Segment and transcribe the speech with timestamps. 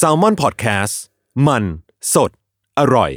[0.00, 0.94] s a l m o n PODCAST
[1.46, 1.64] มัน
[2.14, 2.30] สด
[2.78, 3.10] อร่อย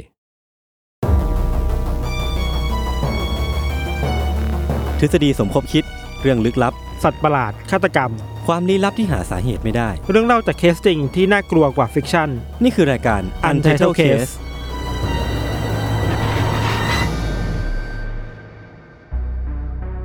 [4.98, 5.84] ทฤษฎีสมคบคิด
[6.20, 8.10] เรื่องลึกลับ สัตว์ประหลาดฆาตกรรม
[8.46, 12.28] ความลี้ลับที่หาสาเหตุไม่ได้ เรื่องเล่าจากเคสจริงที่น่ากลัวกว่า fiction
[12.62, 14.32] นี่คือรายการ Untitled Case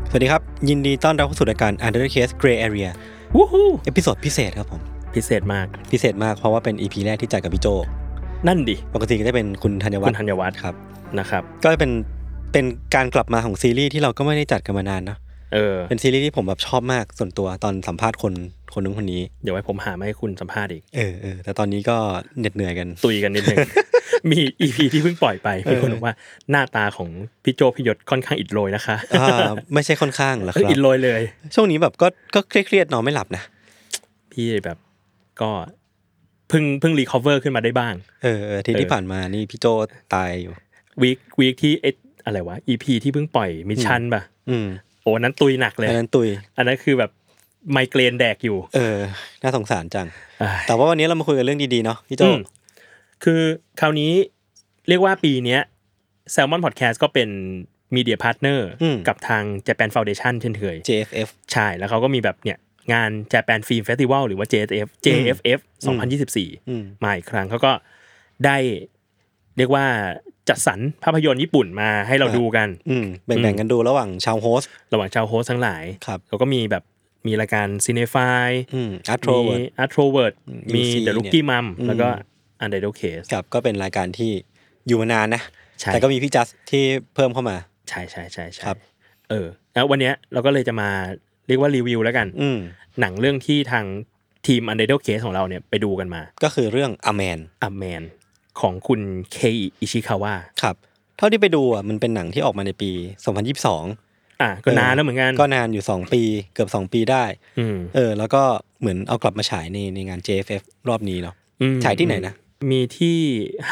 [0.10, 2.90] สวัสดีครับ ยินดีต้อนรับเข้าสู่รายการ Untitled Case Gray Area
[3.36, 7.68] วู้ฮู้ episode พิเศษครับผม พิเศษมาก พิเศษมากเพราะว่าเป็น EP แรกที่จัดกับพี่โจ
[8.48, 10.76] นั่นดิ ปกติก็จะเป็นคุณธัญวัคุฒณน์ธัญวัฒน์ครับ
[11.20, 11.92] นะครับ ก็เป็น
[12.54, 15.18] เป็นการกลับมาของซีรีส์ที่เราก็ไม่ได้จัดกันมานานเนาะ
[15.54, 18.34] เออ เป็นซีรีส์ที่ผมแบบชอบมากส่วนตัวตอนสัมภาษณ์คน
[18.74, 21.98] คนนู้นคนนี้ เดี๋ยวไว้ผมหามาให้คุณสัมภาษณ์อีก เออเออแต่ตอนนี้ก็
[22.40, 23.58] เหน็ดเหนื่อยกัน ตุยกันนิดนึง
[24.32, 26.14] มี EP ที่เพิ่งปล่อยไปมีคนบอกว่า
[26.52, 27.10] หน้าตาของ
[27.44, 31.22] พี่โจพี่ยศค่อนข้างอิดโรยนะคะอ่าไม่ใช่ค่อนข้างหรอกคเอ้ยรับ อิดโรยเลย
[31.56, 33.44] ช่วงนี้แบบก็ก็เครียดๆนอนไม่หลับนะ
[34.32, 34.78] พี่แบบ
[35.42, 35.50] ก็
[36.50, 37.94] เพิ่งเพิ่ง recover ขึ้นมาได้บ้าง
[38.24, 39.66] เออเออที่เออที่ผ่านมานี่พี่โจ
[40.14, 40.54] ตายอยู่
[41.02, 44.68] week week ที่เอ็ดอะไรวะ EP ที่เพิ่งปล่อย mission ป่ะอืม
[45.02, 47.12] โอ้อันนั้นตุยหนักเลยอันนั้นตุย อันนั้นคือแบบ
[47.72, 48.98] ไมเกรนแดกอยู่ เออ
[49.44, 50.08] น่าสงสารจัง
[50.42, 52.40] อ่าแต่ว่าวันนี้เรามาคุยกันเรื่องดีๆเนาะพี่โจอืม
[53.24, 53.42] คือ
[53.80, 54.12] คราวนี้
[54.88, 55.62] เรียกว่าปีเนี้ย
[56.34, 57.30] Salmon Podcast ก็เป็น
[57.96, 62.58] media partner อืมกับทาง Japan Foundation เช่นเคย JFF ใช่ แล้วเขาก็มีแบบเนี่ย
[62.94, 65.60] งาน Japan Film Festival หรือว่า JFF JFF
[66.16, 67.72] 2024อืมมาอีกครั้งเขาก็
[68.46, 68.58] ได้
[69.58, 69.86] เรียกว่า
[70.50, 76.84] จัดสรรภาพยนตร์ญี่ปุ่นมาให้เราดูกันอืมแบ่งๆกันดูระหว่างชาว host ระหว่างชาว host ทั้งหลายครับแล้วก็มีแบบ
[77.28, 80.28] มีรายการ c i n e f y อืมอัตโทรมีเวิร์ด a r t r o v e r
[80.32, 80.34] t
[80.76, 82.10] มี UC The Rookie Mom อืมแล้วก็
[82.64, 84.32] Untitled Case ครับก็เป็นรายการที่
[84.88, 85.42] อยู่มานานนะ
[85.80, 86.84] ใช่แต่ก็มีพี่จัสที่
[87.16, 87.58] เพิ่มเข้ามา
[87.90, 88.78] ใช่ใช่ใช่ใช่ครับ
[89.30, 90.90] เออแล้ววันเนี้ยเราก็เลยจะมา
[91.48, 92.60] เรียกว่ารีวิวแล้วกันอืม
[93.00, 93.86] หนังเรื่องที่ทาง
[94.48, 98.02] ทีม Untitled Case ของเราเนี่ยไปดูกันมา ก็คือเรื่องอแมนอัมแมน
[98.60, 100.76] ของคุณเคอิอิชิคาวะครับ
[101.18, 102.92] เท่าที่ไปดูอะมันเป็นหนังที่ออกมาในปี
[103.66, 107.24] 2022 อะก็นานแล้วเหมือนกัน ก็นานอยู่ 2 ปีเกือบ 2 ปีได้
[107.60, 108.44] อืมเออ แล้วก็
[108.80, 112.34] เหมือนเอากลับมาฉายในในงาน JFF รอบนี้เนาะอืมฉายที่ไหนนะ
[112.72, 113.20] มีที่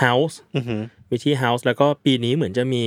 [0.01, 2.84] House อือหือมีที่ House แล้วก็ปีนี้เหมือนจะมี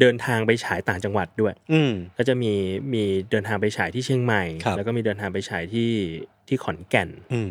[0.00, 2.52] เดินทางไปฉายต่างจังหวัดด้วย อืมก็จะมี
[2.92, 5.90] มีเดินทางไปฉายที่เชียงใหม่ครับแล้วก็มีเดินทางไปฉายที่
[6.48, 7.50] ที่ขอนแก่น อืม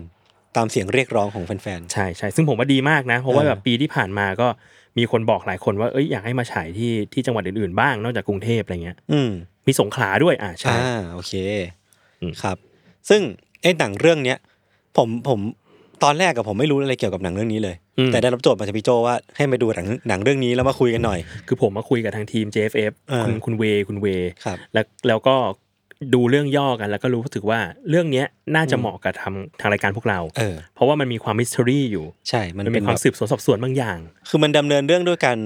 [0.56, 4.48] ตามเสียงเรียกร้องของแฟนใช่ใช่ซึ่งผมว่าดีมากนะ เพราะว่าเออแบบปีที่ผ่านมาก็
[4.98, 9.32] มีคนบอกหลายคนว่าเอ้ยอยากให้มาฉายที่ที่จังหวัดอื่นๆบ้างนอกจากกรุงเทพอะไรเงี้ยๆอืม
[9.68, 11.34] มีสงขลาด้วยอ่าใช่อ่าโอเค
[12.22, 12.58] อืมครับ
[13.10, 13.22] ซึ่ง
[13.62, 14.38] ไอ้หนังเรื่องเนี้ย
[14.98, 15.40] ผมผม
[16.04, 24.08] ตอนแรกกับผมไม่รู้อะไรเกี่ยวกับหนังเรื่องนี้เลยอืม แต่ได้รับโจทย์มาจากพี่โจว่าให้มาดูหนังหนังเรื่องนี้แล้วมาคุยกันหน่อย คือผมมาคุยกับทางทีม JFF เออคุณคุณเวคุณเว
[24.46, 25.36] ครับแล้วแล้วก็
[26.14, 27.60] ดูเรื่องย่อกันแล้วก็รู้สึกว่า
[27.90, 33.98] เรื่องเนี้ยน่าจะเหมาะกับทำทางรายการพวกเราเออเพราะว่ามันมีความมิส t ต r รีอยู่ใช่ มันมันเป็มีนความแบบสืบสวนสอบสวนบางอย่าง
[34.30, 35.38] คือมันดำเนินเรื่องด้วยการ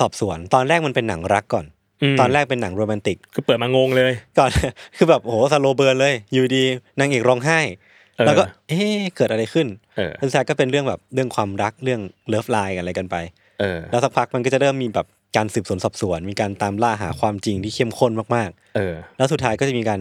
[0.00, 1.66] สอบสวน ตอนแรกมันเป็นหนังรักก่อน
[2.14, 4.50] มตอนแรกเป็นหนังโรแมนติก คือเปิดมางงเลย ก่อน
[4.96, 6.64] คือแบบโอ้โห slow burn เลย อยู่ดี
[6.98, 9.66] นางเอกร้องไห้เออ แล้วก็เอ๊ะเกิดอะไรขึ้น
[9.96, 13.16] เออสุดท้ายก็เป็นเรื่องแบบเรื่องความรักเรื่อง love line กันอะไรกันไป
[13.60, 15.06] เออแล้วสักพักมันก็จะเริ่มมีแบบ
[15.36, 20.00] การสืบสวนสอบสวน มีการตามล่าหาความจริงที่เข้มข้นมากเออๆแล้วสุดท้ายก็จะมีการ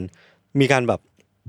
[0.61, 1.01] มีการแบบ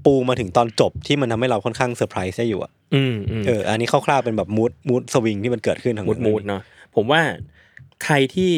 [0.05, 6.61] ปูมาถึงตอนจบที่มันทำให้เราค่อนข้างเซอร์ไพรส์ได้อยู่อะอืมอืมเออ อันนี้คร่าวๆเป็นแบบ mood mood swing ที่มันเกิดขึ้นของ mood mood เนาะ
[6.97, 7.23] ผมว่า
[8.05, 8.53] ใครที่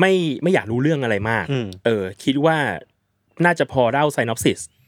[0.00, 2.56] ไม่ไม่อยากรู้เรื่องอะไรมากอืมเออ คิดว่า
[3.44, 4.81] น่าจะพอเล่า synopsis อืม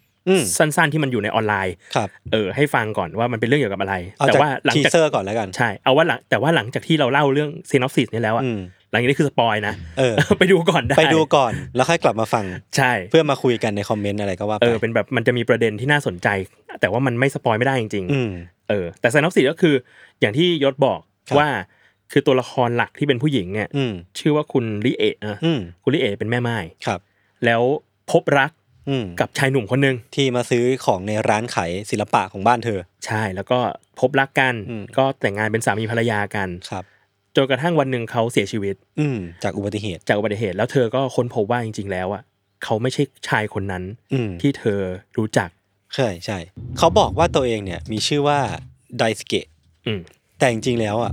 [0.59, 8.61] สั้นๆที่มันอยู่ในออนไลน์ครับเออให้ฟังก่อนว่ามันเป็นเรื่องเกี่ยวกับอะไรเอาแต่จากว่าหลังทีจากเซอร์ก่อนแล้วกันใช่เอาว่าหลังแต่ว่าหลังจากที่เราเล่าเรื่อง synopsis นี่แล้วอะอืม
[8.91, 12.45] หลังจากนี้คือ spoil นะเออไปดูก่อนได้ไปดูก่อนแล้วค่อยกลับมาฟัง
[12.77, 16.29] ใช่เพื่อมาคุยกันในคอมเมนต์อะไรก็ว่าไปเออเป็นแบบมันจะมีประเด็นที่น่าสนใจ
[16.81, 19.75] แต่ว่ามันไม่สปอยไม่ได้จริงอืมๆเออ แต่ไซนอปซิสก็คือ
[20.21, 21.49] อย่างที่ยศบอกครับว่า
[22.13, 27.01] คือตัวละครหลักที่เป็นผู้หญิงเนี่ยอืมชื่อว่าคุณลิเอะนะอืมคุณลิเอะเป็นแม่ไม้ครับ
[27.45, 27.63] แล้ว
[28.11, 28.64] พบรักอืม
[29.21, 33.59] กับชายหนุ่มคนหนึ่งที่มาซื้อของในร้านขายศิลปะของบ้านเธอ ใช่แล้วก็
[34.01, 36.85] พบรักกันอืมก็แต่งงานเป็นสามีภรรยากันครับ
[37.37, 42.23] จนกระทั่งวันหนึ่งเขาเสียชีวิต อืมจากอุบัติเหตุ จากอุบัติเหตุแล้วเธอก็ค้นพบว่าจริง ๆ แล้วอะ
[42.65, 43.83] เขาไม่ใช่ชายคนนั้น
[44.13, 44.79] อืมที่เธอ
[45.19, 45.49] รู้จัก
[45.95, 46.39] ใช่ใช่
[46.79, 48.39] เขาบอกว่าตัวเองเนี่ยมีชื่อว่า
[48.99, 49.47] ไดสเกะ
[49.87, 50.01] อืม
[50.39, 51.13] แต่จริงๆแล้วอะ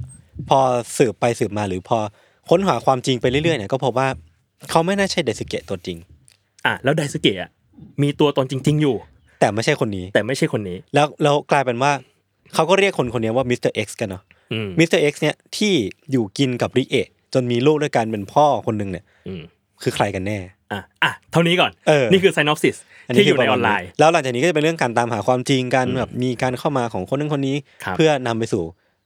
[0.49, 0.59] พอ
[0.97, 1.97] สืบไปสืบมาหรือพอ
[2.49, 4.07] ค้นหาความจริงไปเรื่อยๆเนี่ยก็พบว่า
[4.69, 5.97] เขาไม่น่าใช่ไดสเกะตัวจริง
[6.65, 7.51] อะแล้วไดสเกะอะ
[8.03, 8.95] มีตัวตนจริง ๆ อยู่
[9.39, 11.91] แต่ไม่ใช่คนนี้ แต่ไม่ใช่คนนี้ แล้วแล้วกลายเป็นว่า
[12.53, 13.71] เขาก็เรียกคนคนนี้ว่า Mr.
[13.71, 14.23] X กันเนาะ
[14.53, 14.99] อืม Mr.
[14.99, 15.73] X เนี่ยที่
[16.11, 19.41] อยู่กินกับริเอะจนมีลูกด้วยกันเป็นพ่อคนหนึ่งเนี่ยอืม
[19.83, 20.37] คือใครกันแน่
[20.71, 22.75] อะอะเท่านี้ก่อนเออนี่คือไซนอ p ซิส
[23.15, 28.63] ที่อยู่ในออนไลน์ แล้วหลังจากนี้ก็จะเป็นเรื่องการตามหาความจริงกันแบบมีการเข้ามาของคนนึงคนนี้ครับเพื่อนำไปสู่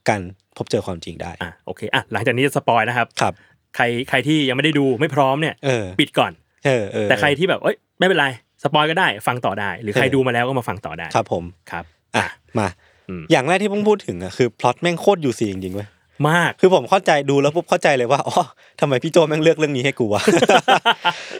[0.09, 0.21] การ
[0.57, 3.33] พบเจอความจริงได้อะโอเคอะหลังจากนี้จะ spoil นะครับครับ
[3.75, 6.31] ใครใครที่ยังไม่ได้ดูไม่พร้อมเนี่ยเออปิดก่อน
[6.65, 8.25] เออเออแต่ใครที่แบบเอ้ยไม่เป็นไร
[8.63, 11.83] spoil ก็ได้ฟังต่อได้ หรือใครเออดูมาแล้วก็มาฟังต่อได้ครับผมครับ
[12.15, 12.25] อะ
[12.59, 12.67] มา
[13.09, 15.87] อืมอย่างแรกที่ผมพูดถึงอะคือพล็อตแม่งโคตร UC จริงๆเว้ย
[16.29, 18.43] มากคือผมเข้าใจดูแล้วปุ๊บเข้าใจเลยว่าอ๋อ
[18.79, 20.21] ทำไมพี่โจแม่งเลือกเรื่องนี้ให้กูวะ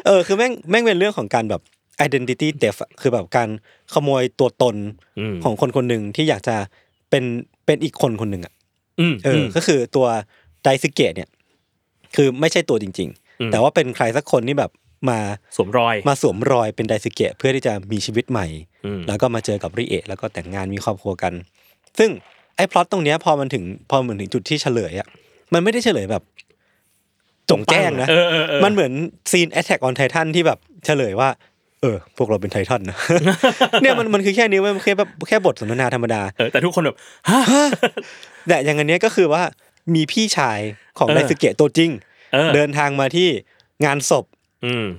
[0.06, 1.62] เออคือแม่งแม่งเป็นเรื่องของการแบบ
[2.06, 3.50] identity theft อะคือแบบการ
[3.94, 4.76] ขโมยตัวตน
[5.20, 6.56] อืมของคนคนหนึ่งที่อยากจะ
[7.10, 7.24] เป็น
[7.66, 8.54] เป็นอีกคนคนหนึ่งอะ
[9.00, 10.08] อืมเอออ ก็คือตัว
[10.64, 11.30] ไดซิเกตเนี่ย
[12.16, 13.10] คือไม่ใช่ตัวจริง
[13.40, 14.72] อืมๆแต่ว่าเป็นใครสักคนที่แบบ
[15.12, 15.20] มา
[15.58, 18.48] สวมรอยมาสวมรอยเป็นไดซิเกตเพื่อที่จะมีชีวิตใหม่
[18.86, 21.34] อืมแล้วก็มาเจอกับริเอะแล้วก็แต่งงานมีครอบครัวกัน
[22.00, 22.10] ซึ่ง
[22.58, 25.08] ไอ้พล็อตตรงเนี้ยพอมันถึงพอมันถึงจุดที่เฉลยอะ
[25.54, 26.24] มันไม่ได้เฉลยแบบ
[27.50, 28.92] จงแจ้งนะเออเออเออมันเหมือน
[29.32, 31.30] ซีน Attack on Titan ที่แบบเฉลยว่า
[31.82, 32.98] เออ พวกเราเป็นไททันนะ
[33.82, 36.98] เนี่ยมันมันคือแค่นี้เว้ยมันแค่แบบแค่บทสนทนาธรรมดาเออแต่ทุกคนแบบ
[37.30, 37.42] ฮะ
[38.48, 39.44] แต่อย่างอันเนี้ยก็คือว่า
[39.96, 40.60] มีพี่ชาย
[40.98, 41.92] ของเออไดซึเกะตัวจริง
[42.34, 43.30] เออเดินทางมาที่
[43.86, 44.35] งานศพอืม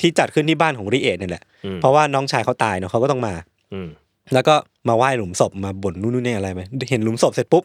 [0.00, 3.34] ที่จัดขึ้นที่บ้านของริเอะเนี่ยแหละอืมเพราะว่าน้องชายเขาตายเนาะเขาก็ต้องมา
[3.72, 3.88] อืม
[4.34, 4.54] แล้วก็
[4.88, 7.62] มาไหว้หลุมศพมาบ่นนู่นนู่นนี่อะไรไหมเห็นหลุมศพเสร็จปุ๊บ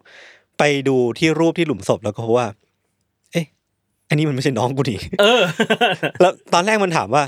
[0.60, 2.48] ไปดูที่รูปที่หลุมศพแล้วก็พบว่า
[3.32, 3.46] เอ๊ะ
[4.10, 5.42] อันนี้มันไม่ใช่น้องกูนี่เออ
[6.22, 7.24] แล้วตอนแรกมันถามว่า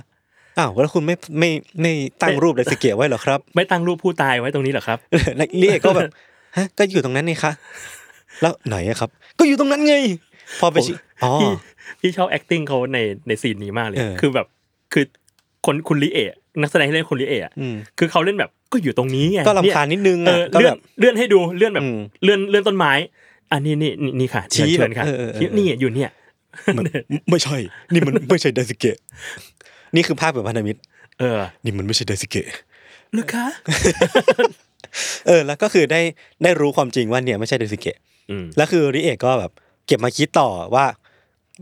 [0.58, 1.50] อ้าวแล้วคุณไม่ไม่
[1.82, 1.92] ไม่
[2.22, 4.98] ตั้งรูปไดซึเกะไว้เหรอครับ ไม่ตั้งรูปผู้ตายไว้ตรงนี้เหรอครับ
[5.38, 6.10] แล้วริเอะก็แบบ
[6.58, 7.52] ฮะก็อยู่ตรงนั้นนี่คะ
[8.42, 9.10] แล้วไหนอะครับ
[9.40, 9.96] ก็อยู่ตรงนั้นไง
[10.60, 11.50] พอไปชี้อ๋อพี่
[12.00, 12.98] พี่ชอบ acting เขาใน
[13.28, 14.48] ในซีนนี้มากเลยเออคือแบบ
[14.94, 15.06] คือ
[15.66, 22.92] คนคุณลิเอะนักแสดงที่เล่นคุณลิเอะอืมคือเขาเล่นแบบก็อยู่ตรงนี้ไงก็รำคาญนิดนึงเออะอก็เลื่แบอนบเลื่อนให้ดูเลื่อนแบบอืมเลื่อนเลื่อนต้นไม้
[23.52, 26.10] อันนี้นี่นี่นี่ค่ะชี้เชิญค่ะแบบเออเออเออชี้นี่อยู่เนี่ย
[26.78, 26.84] มัน
[27.30, 27.58] ไม่ใช่
[27.94, 28.98] นี่มันไม่ใช่ไดซึเกะ
[29.96, 30.80] นี่คือภาพแบบพันธมิตร
[31.20, 32.48] เออ นี่มันไม่ใช่ไดซึเกะ
[33.14, 33.46] หรือคะ
[35.28, 36.02] เออ แล้วก็คือได้
[36.44, 37.98] ได้รู้ความจริงว่าเนี่ยไม่ใช่ไดซึเกะ
[38.30, 39.52] อืมแล้วคือริเอะก็แบบ
[39.88, 40.86] เก็บมาคิดต่อว่า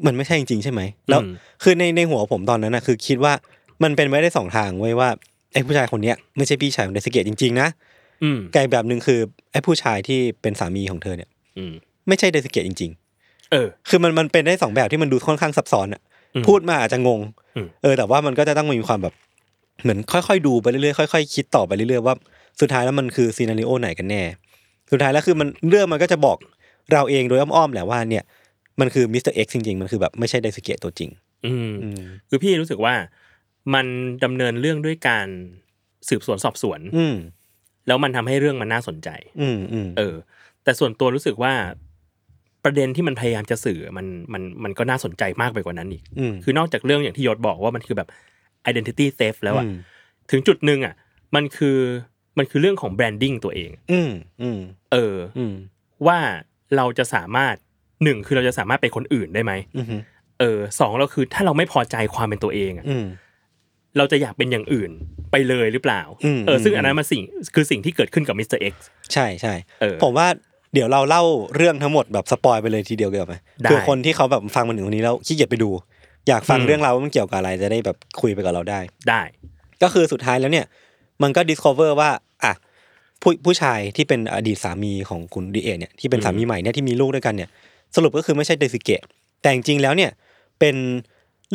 [0.06, 1.33] มันไม่ใช่จริงๆใช่ไหมแล้วอืม
[1.63, 3.33] คือในในหัวผมตอนนั้นนะคือคิดว่า
[3.83, 5.09] มันเป็นไม่ได้สองทางไว้ยว่า
[5.53, 7.68] ไอ้ผู้ชายคนเนี้ยไม่ใช่พี่ชายของไดซึเกะจริงๆนะ
[8.24, 9.19] อืมไกลแบบหนึ่งคือ
[9.51, 11.71] ไอ้ผู้ชายที่เป็นสามีของเธอเนี่ยอืม
[12.07, 12.92] ไม่ใช่ไดซึเกะจริง
[13.51, 16.01] เออๆคือมันมันเป็นได้สองแบบที่มันดูค่อนข้างซับซ้อนอะ
[16.36, 17.19] อืมพูดมาอาจจะงง
[17.56, 19.13] อืมเออ แต่ว่ามันก็จะต้องมีความแบบ
[19.83, 22.15] เหมือนค่อยๆดูไปเรื่อยๆค่อยๆคิดต่อไปเรื่อยๆว่า
[22.62, 24.21] สุดท้ายแล้วมันคือซีนารีโอไหนกันแน่
[24.92, 26.38] สุดท้ายแล้วคือมันเรื่องมันก็จะบอก
[26.92, 28.24] เราเองโดยอ้อมๆแหละว่าเนี่ย
[28.81, 29.33] มันคือ Mr.
[29.33, 31.10] X จริงๆ มันคือแบบไม่ใช่ไดสเกะตัวจริง
[31.45, 32.94] อืมอืมคือพี่รู้สึกว่า
[33.74, 33.86] มัน
[34.24, 35.28] ดำเนินเรื่องด้วยการ
[36.10, 37.16] สืบสวนสอบสวน อืม
[37.88, 39.10] แล้วมันทำให้เรื่องมันน่าสนใจ
[39.42, 40.16] อืมอืมเออ
[40.63, 41.54] แต่ส่วนตัวรู้สึกว่า
[42.63, 48.07] ประเด็นที่มันพยายามจะสื่อมันมันมันก็น่าสนใจมากไปกว่านั้นอีกอืมคือนอกจากเรื่องอย่างที่ยศบอกว่ามันคือแบบ
[48.69, 49.75] identity theft แล้วอะอืม
[50.31, 50.94] ถึงจุดหนึ่งอะ
[51.36, 51.78] มันคือ
[52.38, 54.12] มันคือเรื่องของ branding ตัวเอง อืม
[54.42, 54.60] อืม
[54.92, 55.54] เอออืม
[56.07, 56.19] ว่า
[56.75, 57.56] เราจะสามารถ
[58.03, 59.85] หนึ่งคือเราจะสามารถเป็นคนอื่นได้ไหมอืม
[60.39, 63.05] เออสองเราคือถ้าเราไม่พอใจความเป็นตัวเองอะอืม
[63.97, 64.91] เราจะอยากเป็นอย่างอื่น
[65.31, 67.21] ไปเลยหรือเปล่าอืมเออซึ่งอืมอันนั้นมันสิ่ง
[67.55, 68.59] คือสิ่งที่เกิดขึ้นกับ Mr.
[68.59, 70.27] X ใช่ใช่เออผมว่า
[70.73, 71.23] เดี๋ยวเราเล่า
[71.55, 75.69] เรื่องทั้งหมดแบบ spoil ไปเลยทีเดียวเกี่ยวไหมได้คือคนที่เขาแบบฟังมาถึงตรงนี้แล้วขี้เกียจไปดู
[76.27, 78.79] อยากฟังอืมเรื่องราวว่ามันเกี่ยวกับอะไรจะได้แบบคุยไปกับเราได้
[79.09, 79.21] ได้
[79.83, 80.65] ก็คือสุดท้ายแล้วเนี่ย
[81.23, 82.09] มันก็ discover ว่า
[82.43, 82.53] อะ
[83.21, 87.49] ผู้ผู้ชายที่เป็นอดีตสามีของคุณดีเอะเนี่ยที่เป็นอืมสามีใหม่เนี่ยที่มีลูกด้วยกันเนี่ย
[87.95, 89.02] สรุปก็คือไม่ใช่เดซิเกะ
[89.42, 90.12] แต่จริงๆแล้วเนี่ย
[90.60, 90.76] เป็น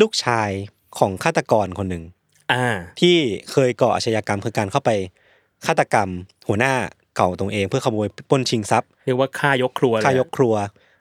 [0.00, 0.50] ลูกชาย
[0.98, 2.04] ของฆาตกรคนหนึ่ง
[2.52, 2.66] อ่า
[3.00, 3.16] ที่
[3.50, 4.90] เคยก่ออาชญากรรมคือการเข้าไป
[5.66, 6.08] ฆาตกรรม
[6.48, 6.74] หัวหน้า
[7.16, 10.54] เก่าตรงเองเพื่อขโมยปล้นชิงทรัพย์เรียกว่าฆ่ายกครัวเลฆ่ายกครัว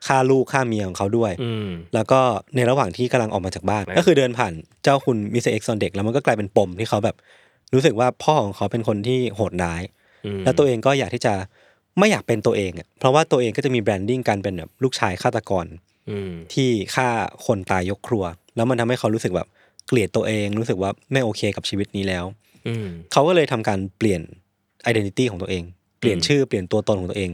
[0.06, 2.20] ฆ่าลูกฆ่าเมียของเขาด้วยอืมแล้วก็
[2.56, 4.52] ในระหว่างที่กำลังออกมาจากบ้านแล้วก็คือเดินผ่าน
[4.82, 7.16] เจ้าคุณมิสเตอร์เอ็กซ์ตอนเด็กแล้วมันก็กลายเป็นปมที่เขาแบบ
[7.74, 9.82] รู้สึกว่าพ่อของเขาเป็นคนที่โหดร้าย
[10.26, 11.34] อืมแล้วตัวเองก็อยากที่จะ
[11.98, 15.66] ไม่อยากเป็นตัวเองอะเพราะว่าตัวเองก็จะมี branding การเป็นแบบลูกชายฆาตกร
[16.10, 17.08] อืมที่ฆ่า
[17.46, 18.24] คนตายยกครัว
[18.56, 19.48] แล้วมันทำให้เขารู้สึกแบบ
[19.86, 22.24] เกลียดตัวเองรู้สึกว่าไม่โอเคกับชีวิตนี้แล้ว
[22.68, 24.20] อืมเขาก็เลยทำการเปลี่ยน
[24.90, 25.62] identity ของตัวเอง
[25.98, 27.30] เปลี่ยนอืมชื่อเปลี่ยนตัวตนของตัวเอง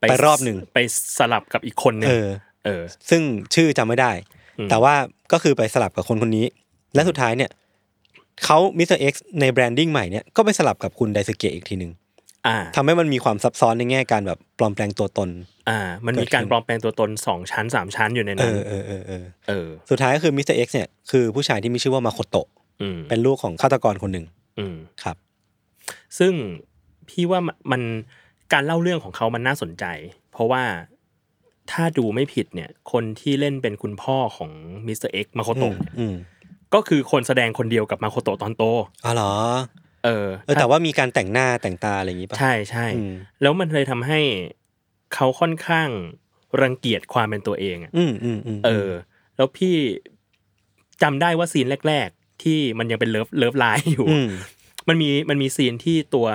[0.00, 0.78] ไปรอบหนึ่งไป
[1.18, 2.28] สลับกับอีกคนหนึ่งเออ
[2.64, 3.22] เออ ซึ่ง
[3.54, 4.12] ชื่อจำไม่ได้
[4.58, 4.94] อืมแต่ว่า
[5.32, 6.46] ก็คือไปสลับกับคนคนนี้
[6.94, 7.50] และสุดท้ายเนี่ย
[8.44, 11.92] เขามิสเตอร์เอ็กซ์ใน branding ใหม่เนี่ยก็ไปสลับกับคุณไดสุเกะอีกทีหนึ่ง
[12.48, 15.30] อ่าทำให้มันมีความซับซ้อนในแง่การแบบปลอมแปลงตัวตน
[15.68, 22.48] อ่า มันมีการปลอมแปลงตัวตนสองชั้นสามชั้นอยู่ในเอนั้นอเออเออเออเออ สุดท้ายก็คือมิสเตอร์เอ็กซ์เนี่ยคือผู้ชายที่มีชื่อว่ามาโคโตะ
[22.82, 24.26] อืมเป็นลูกของฆาตกรคนหนึ่ง
[24.58, 25.16] อืมครับ
[26.18, 26.32] ซึ่ง
[27.08, 27.40] พี่ว่า
[27.70, 27.82] มัน
[28.52, 29.84] การเล่าเรื่องของเขามันน่าสนใจ
[30.32, 30.62] เพราะว่า
[31.70, 34.50] ถ้าดูไม่ผิดเนี่ย คนที่เล่นเป็นคุณพ่อของ
[34.86, 36.14] มิสเตอร์เอ็กซ์มาโคโตะอืมเนี่ยอืม
[36.74, 38.64] ก็คือคนแสดงคนเดียวกับมาโคโตะตอนโต
[39.04, 39.32] อ๋อเหรอ
[40.04, 44.20] เออเออแต่ว่ามีการแต่งหน้าแต่งตาอะไรอย่างงี้ป่ะใช่ใช่อืมแล้วมันเลยทำให้
[45.14, 45.88] เขาค่อนข้าง
[46.62, 48.90] รังเกียจความเป็นตัวเองอะอืมอืมอืมเออ
[49.36, 49.76] แล้วพี่
[51.02, 54.28] จำได้ว่าซีนแรก ๆ ที่มันยังเป็น love love line อยู่อืม
[54.88, 56.26] มันมีมันมีซีนที่ตัว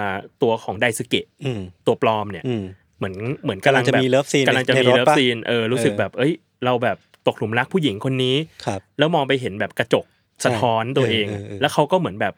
[0.44, 2.64] ตัวของไดซึเกะอืมตัวปลอมเนี่ยอืม
[2.98, 6.34] เหมือนเหมือนกำลังจะแบบมี love scene กำลังจะในมีรถ love ปะ scene เออรู้สึกเออแบบ เอ้ย
[6.66, 10.06] เราแบบตกหลุมรักผู้หญิงคนนี้ครับแล้วมองไปเห็นแบบกระจก
[10.46, 12.34] สะท้อนตัวเองเออเออเออแล้วเขาก็เหมือนแบบ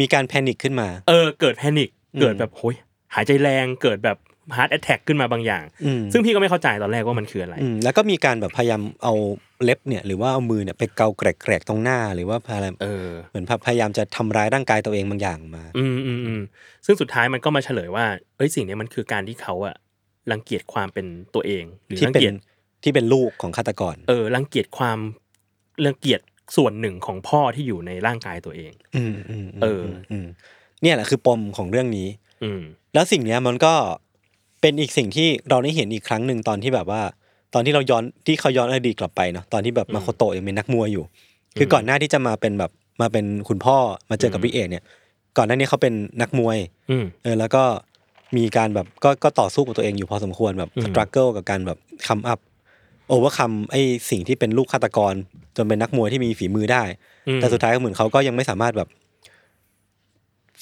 [0.00, 2.74] มีการ panic ขึ้นมา เออเกิด panic อืมเกิดแบบโหย
[3.14, 4.18] หายใจแรงเกิดแบบ
[4.56, 9.14] heart attack ขึ้นมาบางอย่างอืมซึ่งพี่ก็ไม่เข้าใจตอนแรกว่ามันคืออะไรอืมแล้วก็มีการแบบพยายามเอา
[9.64, 16.40] เล็บเนี่ยหรือว่าเอามือเนี่ยไปเกาแกรกๆตรงหน้าหรือว่าพยายามเออเหมือนพยายามจะทำร้ายร่างกายตัวเองบางอย่างมา อืมอืมอืม
[16.86, 18.04] ซึ่งสุดท้ายมันก็มาเฉลยว่า
[18.36, 19.74] เอ้ยสิ่งเนี้ยมันคือการที่เขาอะ
[20.30, 22.34] รังเกียจความเป็นตัวเอง หรือที่รังเป็นเกียจ
[22.82, 24.98] ที่เป็นลูกของฆาตกร เออรังเกียจความ
[25.86, 26.20] รังเกียจ
[26.56, 29.82] ส่วนหนึ่งของพ่อที่อยู่ในร่างกายตัวเองอืมอืมมเออ
[30.24, 30.26] ม
[30.82, 32.08] เนี่ยแหละคือปมของเรื่องนี้
[32.44, 32.60] อืม
[32.94, 33.74] แล้วสิ่งเนี้ยมันก็
[34.60, 37.02] เป็นอีกสิ่งที่เราได้เห็นอีกครั้งหนึ่งตอนที่แบบว่า
[37.54, 41.04] ตอนที่เราย้อนที่เขาย้อนอดีตกลับไปเนาะตอนที่แบบมาโคโตะยังเป็นนักมวยอยู่
[41.58, 43.76] คือก่อนหน้าที่จะมาเป็นแบบมาเป็นคุณพ่อ
[44.10, 44.84] มาเจอกับอืมพี่เอ็กซ์เนี่ย
[45.36, 46.58] ก่อนหน้านี้เขาเป็นนักมวย
[46.90, 47.62] อืมเออแล้วก็
[48.36, 55.14] มีการแบบก็ก็ต่อสู้กับตัวเองอยู่พอสมควรแบบอืม struggle กับการแบบ come up overcome ไอ้สิ่งที่เป็นลูกฆาตกร
[55.56, 56.82] จนเป็นนักมวยที่มีฝีมือได้
[57.28, 58.88] อืมแต่สุดท้ายก็เหมือนเขาก็ยังไม่สามารถแบบ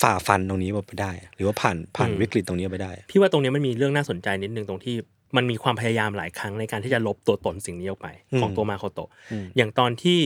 [0.02, 4.96] ฝ่าฟันตรงนี้ไปได้ หรือว่าผ่านผ่านวิกฤตตรงนี้ไปได้ พี่ว่าตรงเนี้ยมันมีเรื่องน่าสนใจนิดนึงตรงที่
[5.36, 10.20] มันมีความพยายามหลายครั้งในการที่จะลบตัวตนสิ่งนี้ออกไปอืมของตัวมาโคโตะอืมอย่างตอนที่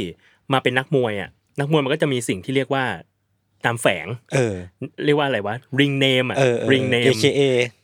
[0.53, 2.85] มาเป็นนักมวยอะนักมวยมันก็จะมีสิ่งที่เรียกว่า
[3.65, 4.55] นามแฝง เออ
[5.05, 7.41] เรียกว่าอะไรวะ ring name อะเออเออ ring name AKA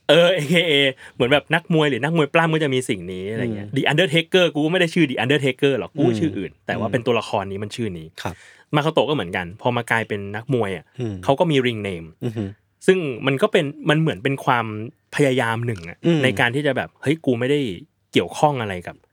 [0.09, 0.73] เออ AKA
[1.13, 8.35] เหมือนแบบนักมวยหรือนักมวยปล้ำก็จะมีสิ่งนี้อะไรเงี้ย The Undertaker กูก็ไม่ได้ชื่อ The Undertaker หรอกกูอืมชื่ออื่น แต่ว่าเป็นตัวละครนี้มันชื่อนี้ครับ
[8.75, 12.49] มาคาโตะก็เหมือนกัน พอมากลายเป็นนักมวยอะอืมเขาก็มี ring name อือหือ
[12.87, 14.65] ซึ่งมันก็เป็นมันเหมือนเป็นความ
[15.15, 17.59] พยายามหนึ่งอะอืมในการที่จะแบบเฮ้ยกูไม่ได้
[18.11, 19.06] เกี่ยวข้องอะไรกับอืม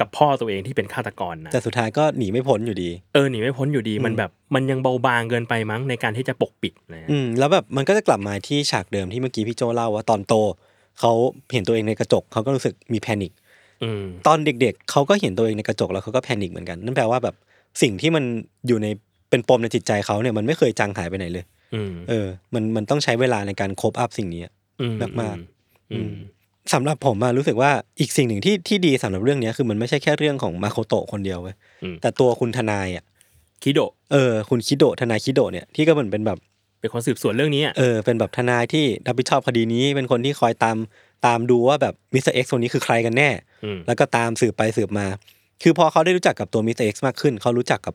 [0.00, 10.34] กับพ่อตัวเองที่เป็นฆาตกรนะแต่สุดท้ายก็หนีไม่พ้นอยู่ดี เออหนีไม่พ้นอยู่ดีอืมมันแบบมันยังเบาบางเกินไปมั้งในการที่จะปกปิดนะอืมแล้วแบบมันก็จะกลับมาที่ฉากเดิมที่เมื่อกี้พี่โจเล่าว่าตอนโต
[11.00, 11.12] เขา
[11.52, 13.32] เห็นตัวเองในกระจกเขาก็รู้สึกมีแพนิค
[13.82, 17.34] อืมตอนเด็กๆเขาก็เห็นตัวเองในกระจกแล้วเขาก็แพนิคเหมือนกันนั่นแปลว่าแบบ
[17.82, 18.24] สิ่งที่มัน
[18.66, 18.86] อยู่ใน
[19.30, 21.44] เป็นปมในจิตใจเขาเนี่ยมันไม่เคยจางหายไปไหนเลย
[21.74, 24.42] อืมเออ มันมันต้องใช้เวลาในการ cope up สิ่งนี้
[24.80, 26.10] อืมมากๆอืม
[26.72, 33.04] สำหรับผมอะรู้สึกว่าอีกสิ่งหนึ่งที่ที่ดีสำหรับเรื่องเนี้ยคือมันไม่ใช่แค่เรื่องของมาโคโตะคนเดียวเว้ยอืมแต่ตัวคุณทนายอะ
[33.62, 36.38] คิโดะเออคุณคิโดะทนายคิโดะเนี่ยที่ก็เหมือนเป็นแบบ
[36.80, 40.76] เป็นคนสืบสวนเรื่องนี้อะเออเป็นแบบทนายที่รับผิดชอบคดีนี้เป็นคนที่คอยตาม
[41.26, 43.30] ตามดูว่าแบบมิสเตอร์เอ็กซ์คนนี้คือใครกันแน่
[43.76, 45.06] มแล้วก็ตามสืบไปสืบมา
[45.62, 47.94] คือพอเขาได้รู้จักกับตัวมิสเตอร์เอ็กซ์มากขึ้น เขารู้จักกับ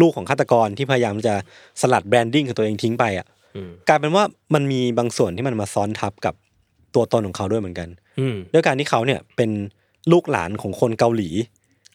[0.00, 1.34] ลูกของฆาตกรที่พยายามจะ
[1.80, 6.34] สลัด branding ของตัวเองทิ้งไปอะอืมกลายเป็นว่ามันมีบางส่วนที่มันมาซ้อนทับกับ
[6.96, 7.88] ตัวตนของเขาด้วยเหมือนกัน
[8.20, 9.50] อืมด้วยการที่เขาเนี่ยเป็น
[10.12, 11.30] ลูกหลานของคนเกาหลี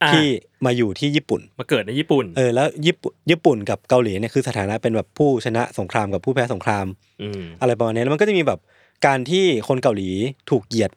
[0.03, 0.25] อ่าที่
[0.65, 6.85] มาอยู่ที่ญี่ปุ่น มาเกิดในญี่ปุ่น เออแล้วญี่ปุ่นญี่ปุ่นกับเกาหลีเนี่ยคือสถานะเป็นแบบผู้ชนะสงครามกับผู้แพ้สงคราม
[7.21, 8.59] อืมอะไรประมาณนี้แล้วมันก็จะมีแบบ
[9.05, 10.09] การที่คนเกาหลี
[10.49, 10.91] ถูกเหยียด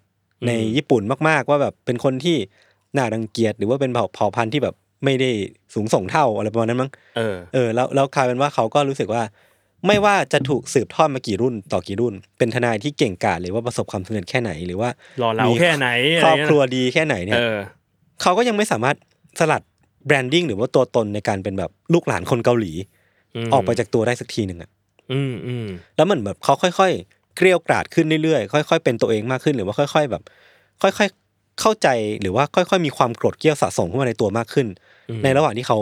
[0.46, 2.36] ในอืมญี่ปุ่นมาก ๆ ว่าแบบเป็นคนที่
[2.96, 5.30] น่ารังเกียจหรือว่าเป็นเผ่าเผ่าพันธุ์ที่แบบไม่ได้
[5.74, 9.22] สูงส่งเท่าอะไรประมาณนั้นมั้งเออ เออ แล้วแล้วกลายเป็นว่าเขาก็รู้สึกว่า
[9.86, 14.90] ไม่ว่าจะถูกสืบทอดมากี่รุ่นต่อกี่รุ่น เป็นทนายที่เก่งกาจหรือว่าประสบความสำเร็จแค่ไหนหรือว่า
[15.22, 15.88] รอเรามีแค่ไหน
[16.22, 17.56] ครอบะไเงี้ยครัวดีแค่ไหนเนี่ยเออ
[18.22, 18.96] เขาก็ยังไม่สามารถ
[19.38, 19.62] สลัด
[20.06, 22.72] แบรนดิ้งหรือว่าตัวตนในการเป็นแบบลูกหลานคนเกาหลี
[23.48, 24.70] มออกไปจากตัวได้สักทีหนึ่งอะ
[25.12, 30.22] อืมอืมแล้วเหมือนแบบเขาค่อยๆเกลียวกราดขึ้นเรื่อยๆค่อยๆเป็นตัวเองมากขึ้นหรือว่าค่อย ๆแบบ
[30.82, 31.88] ค่อยๆเข้าใจ
[32.20, 34.66] หรือว่าค่อยๆมีความโกรธเกรี้ยวสะสมเข้ามาในตัวมากขึ้น
[35.10, 35.78] อืมในระหว่างที่เขา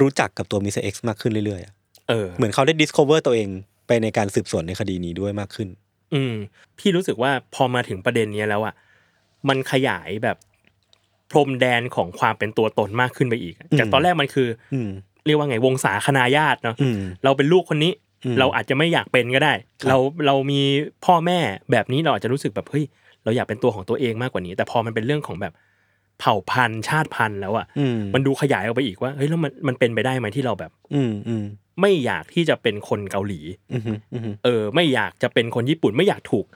[0.00, 1.74] รู้จักกับตัวมิสเอ็กซ์มากขึ้นเรื่อยๆอะ
[2.10, 3.48] เออเหมือนเขาได้ discover ตัวเอง
[3.86, 5.68] ไปในการสืบสวนในคดีนี้ด้วยมากขึ้น
[6.14, 6.34] อืม
[6.78, 8.74] พี่รู้สึกว่าพอมาถึงประเด็นเนี้ยแล้วอะ
[9.48, 10.36] มันขยายแบบ
[11.30, 14.90] พรมแดนของความเป็นตัวตนมากขึ้นไปอีกอะอืมจากตอนแรกมันคือ อืม
[15.26, 17.92] เรียกว่าไงวงศาคณาญาติเนาะอืมเราเป็นลูกคนนี้
[18.24, 20.60] อืมเราอาจจะไม่อยากเป็นก็ได้ครับเราเรามี
[21.04, 21.38] พ่อแม่
[21.72, 22.84] แบบนี้เราอาจจะรู้สึกแบบเฮ้ย
[23.24, 25.52] เราอยากเป็นตัวของตัวเองมากกว่านี้ แต่พอมันเป็นเรื่องของแบบ
[26.20, 31.44] เผ่าพันธุ์ชาติพันธุ์แล้วอะอืมมันดูขยายออกไปอีกว่าเฮ้ยแล้วมันมันเป็นไปได้ไหมที่เราแบบ อืมอืม
[31.80, 33.40] ไม่อยากที่จะเป็นคนเกาหลี
[33.72, 36.46] อืมอืมเออ ไม่อยากจะเป็นคนญี่ปุ่น ไม่อยากถูก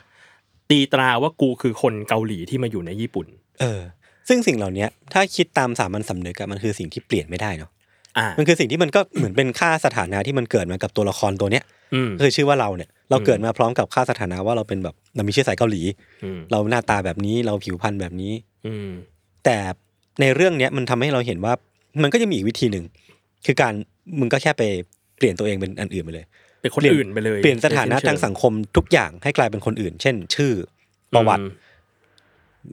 [0.71, 3.27] ตีตราว่ากูคือคนเกาหลีที่มาอยู่ในญี่ปุ่น
[3.61, 3.81] เออ
[4.29, 7.71] ซึ่งสิ่งเหล่านี้ถ้าคิดตามสามัญสำนึกอะมันคือสิ่งที่เปลี่ยนไม่ได้เนาะ
[8.19, 15.83] อ่ามันคือสิ่งที่มันก็เหมือนเป็นค่าสถานะที่มันเกิดมากับตัวละครตัวเนี้ยอืมคือชื่อว่าเราเนี่ย เราเกิดมาพร้อมกับค่าสถานะว่าเราเป็นแบบเรามีเชื้อสายเกาหลี
[16.25, 18.33] อืมเราหน้าตาแบบนี้เราผิวพรรณแบบนี้
[18.67, 18.91] อืม
[19.45, 19.57] แต่
[20.21, 21.53] ในเรื่องเนี้ยมันทำให้เราเห็นว่า
[22.03, 22.85] มันก็จะมีอีกวิธีหนึ่ง
[23.47, 23.75] คือการ
[24.21, 24.63] มึงก็แค่ไป
[25.19, 26.27] เปลี่ยนตัวเองเป็นอันอื่นไปเลย
[26.63, 30.53] เป็นคนเปลี่ยนอื่นไปเลยเปลี่ยนสถานะทางสังคมทุกอย่างให้กลายเป็นคนอื่น เช่น ชื่อ
[31.15, 31.65] ประวัติอืม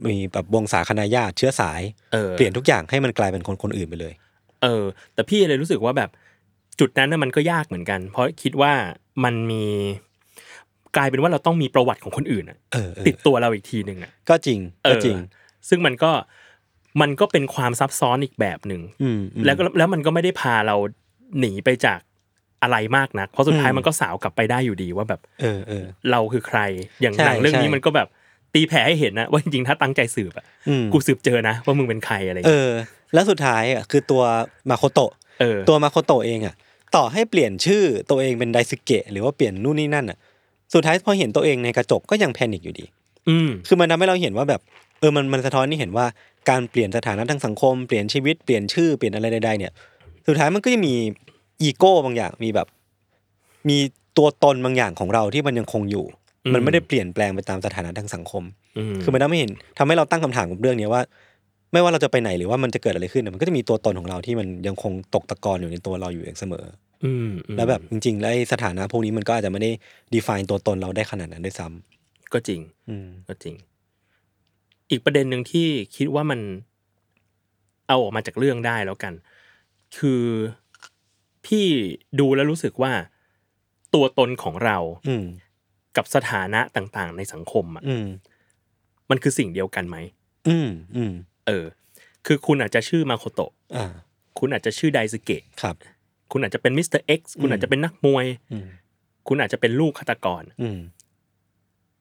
[0.06, 4.12] มีแบบวงศาคณาญาติเชื้อสายเออเปลี่ยนทุกอย่างให้มันกลายเป็นคนคนอื่นไปเลย
[4.62, 6.10] เออ แต่พี่เลยรู้สึกว่าแบบ
[6.80, 8.72] จุดนั้นน่ะมันก็ยากเหมือนกัน เพราะคิดว่า
[9.24, 9.64] มันมี
[10.96, 15.16] กลายเป็นว่าเราต้องมีประวัติของคนอื่นอะเออเออติดตัวเราอีกทีหนึ่งอะก็จริงเอก็อจริง
[15.68, 16.10] ซึ่งมันก็
[17.00, 20.76] มันก็เป็นความซับซ้อนอีกแบบหนึ่งอืมอืมแล้วก็แล้วมันก็ไม่ได้พาเรา
[21.38, 22.00] หนีไปจาก
[22.62, 26.58] อะไรมากนัก เพราะสุดท้ายอืมมันก็สาวกลับไปได้อยู่ดีว่าแบบ เออเออเราคือใคร
[27.02, 28.08] อย่างใช่หนังเรื่องนี้ใช่มันก็แบบ
[28.54, 32.72] ตีแผ่ให้เห็นนะว่าจริงๆถ้าตั้งใจสืบอะอืมกูสืบเจอนะว่ามึงเป็นใครอะไรอย่างเอเงี้ยอ
[33.14, 34.22] แล้วสุดท้ายอะคือตัว
[34.70, 36.54] มาโคโตะเออตัวมาโคโตะเองอะ
[36.96, 40.18] ต่อให้เปลี่ยนชื่อตัวเองเป็นไดซึเกะหรือว่าเปลี่ยนนู่นนี่นั่นอะ
[40.74, 42.84] สุดท้ายพอเห็นตัวเองในกระจกก็ยังแพนิคอยู่ดี
[43.28, 44.60] อืมคือมันทำให้เราเห็นว่าแบบ
[45.00, 46.06] เออมันมันสะท้อนนี่เห็นว่า
[46.50, 49.72] การเปลี่ยนสถานะทางสังคม เปลี่ยนชีวิตเปลี่ยนชื่อเปลี่ยนอะไรใดๆเนี่ย
[50.26, 50.94] สุดท้ายมันก็จะมี
[51.62, 52.66] อีโก้บางอย่างมีแบบ
[53.68, 53.78] มี
[54.18, 56.04] ตัวตนบางอย่างของเราที่มันยังคงอยู่
[56.44, 58.42] อืมมันไม่ได้เปลี่ยนแปลงไปตามสถานะทางสังคม
[58.78, 61.02] อืมคือมันทำให้เห็นทำให้เราตั้งคำถามกับเรื่องนี้ว่า
[61.72, 66.64] ไม่ว่าเราจะไปไหนหรือว่ามันจะเกิดอะไรขึ้นเนี่ยมันก็จะมีตัวตนของเราที่มันยังคงตกตะกอนอยู่ในตัวเราอยู่เองเสมอ
[67.04, 69.70] อืมอืมแล้วแบบจริงๆแล้วไอ้สถานะพวกนี้มันก็อาจจะไม่ได้
[70.14, 73.54] define ตัวตนเราได้ขนาดนั้นด้วยซ้ำก็จริงอืมก็จริง
[74.92, 76.40] อีกประเด็นหนึ่งที่คิดว่ามัน
[77.88, 79.12] เอาออกมาจากเรื่องได้แล้วกัน
[79.98, 80.24] คือ
[81.46, 81.66] พี่
[82.20, 82.92] ดูแล้วรู้สึกว่า
[83.94, 85.24] ตัวตนของเราอืม
[85.96, 88.06] กับสถานะต่างๆ ในสังคมอะอืม
[89.10, 89.96] มันคือสิ่งเดียวกันไหม
[90.48, 91.12] อืมอืม
[91.46, 91.64] เออ
[92.26, 93.86] คือคุณอาจจะชื่อมาโคโตะอ่า
[94.38, 95.76] คุณอาจจะชื่อไดซึเกะครับ
[96.32, 98.66] คุณอาจจะเป็นมิสเตอร์เอ็กซ์คุณอาจจะเป็นนักมวยอืม
[99.28, 100.78] คุณอาจจะเป็นลูกฆาตกรอืม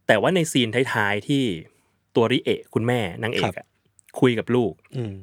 [0.08, 1.44] แต่ว่าในซีนท้ายๆที่
[2.15, 3.65] ตัวริเอะคุณแม่นางเอกอะ
[4.19, 5.13] คุยกับลูกอืม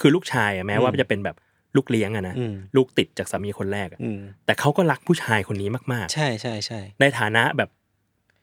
[0.00, 1.36] คือลูกชายอะแม้ว่าอืมจะเป็นแบบ
[1.76, 7.70] ลูกเลี้ยงอะนะอืมลูกติดจากสามีคนแรกอะอืมแต่เขาก็รักผู้ชายคนนี้มากใช่ใช่ใช่ๆในฐานะแบบ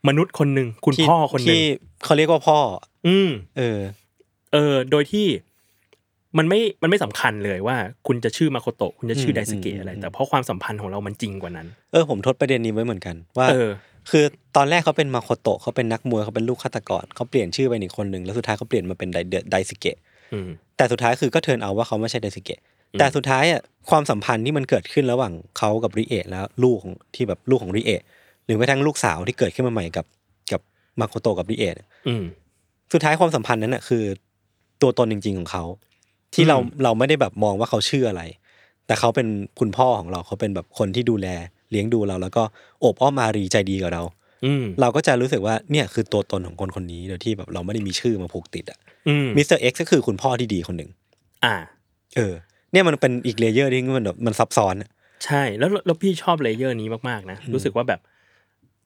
[0.08, 1.64] มนุษย์คนหนึ่งคุณที่พ่อคนหนึ่งที่
[2.04, 2.60] เขาเรียกว่าพ่อ
[3.08, 3.80] อืมเออ
[4.54, 5.28] เออ โดยที่
[6.38, 7.78] มันไม่ มันไม่สำคัญเลยว่า
[8.08, 13.70] คุณจะชื่อมาโคโตะคุณจะชื่อมไดสเกะอืมอะไรอืมแต่เพราะความสัมพันธ์ของเรามันจริงกว่านั้น เออผมทดประเด็นนี้ไว้เหมือนกัน ว่าเออ
[14.10, 14.24] คือ
[14.56, 19.98] ตอนแรกเขาเป็นมาโคโตะเขาเป็นนักมวยเขาเป็นลูกฆาตกรเขาเปลี่ยนชื่อไปอีกคนหนึ่งแล้วสุดท้ายเขาเปลี่ยนมาเป็นไดเดไดสเกะ
[20.34, 22.60] อืมแต่สุดท้ายคือก็เทิร์นเอาว่าเขาไม่ใช่ไดสเกะ
[22.94, 28.02] อืมแต่สุดท้ายอะความสัมพันธ์ที่มันเกิดขึ้นระหว่างเขากับริเอะแล้วลูกของที่แบบลูกของริเอะ
[28.46, 30.06] หรือแม้กระทั่งลูกสาวที่เกิดขึ้นมาใหม่กับ
[30.52, 30.62] กับ
[31.00, 32.24] มาโคโตะกับริเอะเนี่ยอืม
[32.94, 34.04] สุดท้ายความสัมพันธ์นั้นน่ะคือ
[34.82, 35.64] ตัวตนจริง ๆของเขา
[36.34, 38.24] ที่เราอืมเราไม่ได้แบบมองว่าเขาชื่ออะไร
[38.86, 39.28] แต่เขาเป็น
[39.60, 41.28] คุณพ่อของเราเขาเป็นแบบคนที่ดูแล
[41.74, 42.44] เลี้ยงดูเรา แล้วก็
[42.80, 44.04] โอบอ้อมอารีใจดีกับเรา
[44.46, 50.90] อืมเราก็จะรู้สึกว่าเนี่ยคือตัวตนของคนคนนี้โดยที่แบบเราไม่ได้มีชื่อมาผูกติดอะอืมมิสเตอร์เอ็กซ์ก็คือคุณพ่อที่ดีคนหนึ่ง
[51.46, 51.56] อ่า
[52.16, 52.34] เออ
[52.72, 54.90] เนี่ยมันเป็นอีก layer ที่มันแบบมันซับซ้อนอะ
[55.26, 58.00] ใช่แล้วแล้วพี่ชอบ layer นี้มากๆนะอืมรู้สึกว่าแบบ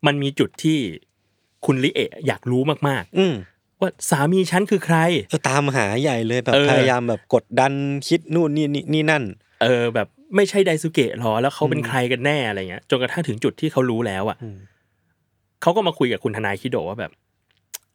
[0.06, 0.78] มันมีจุดที่
[1.65, 4.97] คุณริเอะอยากรู้มากๆอืมว่าสามีฉันคือใคร
[5.30, 7.73] เออตามหาใหญ่เลยแบบเออพยายามแบบกดดัน
[8.08, 9.23] คิดนู่นนี่นี่นี่นั่น
[9.63, 14.57] เออแบบ ไม่ใช่ไดซุเกะหรอแล้วเขาเป็นอืมใครกันแน่อะไรเงี้ยจนกระทั่งถึงจุดที่เขารู้แล้วอะอืม
[15.61, 17.11] เขาก็มาคุยกับคุณทนายคิโดะว่าแบบ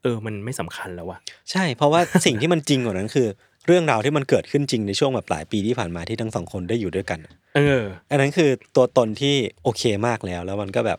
[0.02, 1.18] เออ มันไม่สำคัญแล้วว่ะ
[1.50, 3.26] ใช่ เพราะว่าสิ่งที่มันจริงกว่านั้นคือ
[3.66, 7.18] เรื่องราวที่มันเกิดขึ้นจริงในช่วงแบบหลายปีที่ผ่านมาที่ทั้งสองคนได้อยู่ด้วยกัน
[7.56, 10.98] เออ อันนั้นคือตัวตนที่โอเคมากแล้ว แล้วมันก็แบบ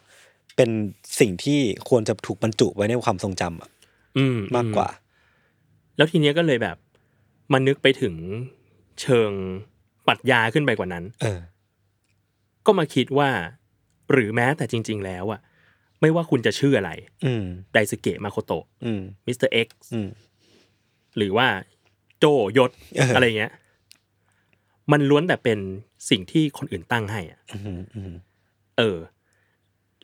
[0.55, 0.69] เป็น
[1.19, 3.69] สิ่งที่ควรจะถูกบรรจุไว้ในความทรงจำอะ
[4.17, 4.89] อืมมากกว่า
[5.97, 6.77] แล้วทีเนี้ยก็เลยแบบ
[7.53, 8.15] มันนึกไปถึง
[9.01, 9.31] เชิง
[10.07, 11.39] ปรัชญาขึ้นไปกว่านั้น เออ
[12.65, 13.29] ก็มาคิดว่า
[14.11, 15.41] หรือแม้แต่จริง ๆ แล้วอะ
[16.01, 16.91] ไม่ว่าคุณจะชื่ออะไร
[17.25, 20.09] อืม ไดซึเกะมาโคโตะอืม มิสเตอร์เอ็กซ์อืม
[21.17, 21.47] หรือว่า
[22.19, 22.25] โจ
[22.57, 23.51] ยศเอออ อะไรเงี้ย
[24.91, 25.59] มันล้วนแต่เป็น
[26.09, 28.13] สิ่งที่คนอื่นตั้งให้อะอืมอืม
[28.77, 28.97] เออ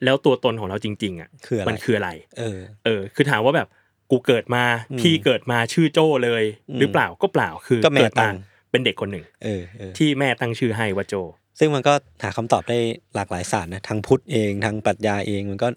[0.04, 3.68] แล้วตัวตนของเราจริง ๆอะคืออะไร มันคืออะไร เออ เออ คือถามว่าแบบ
[4.10, 8.34] กูเกิดมาอืมพี่เกิดมาชื่อโจ้เลยอืมหรือเปล่าก็เปล่าคือก็แม่ตั้งเกิดตั้มา
[8.70, 11.14] เป็นเด็กคนหนึ่งเออเออที่แม่ตั้งชื่อให้ว่าโจ
[11.58, 12.78] ซึ่งมันก็หาคำตอบได้
[13.14, 15.68] หลากหลายศาสตร์นะทั้งพุทธเองทั้งปรัชญาเองมันก็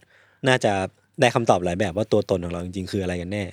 [0.47, 0.73] น่าจะ
[1.21, 3.43] ได้คำตอบหลายแบบว่าตัวตนของเราจริงๆคืออะไรกันแน่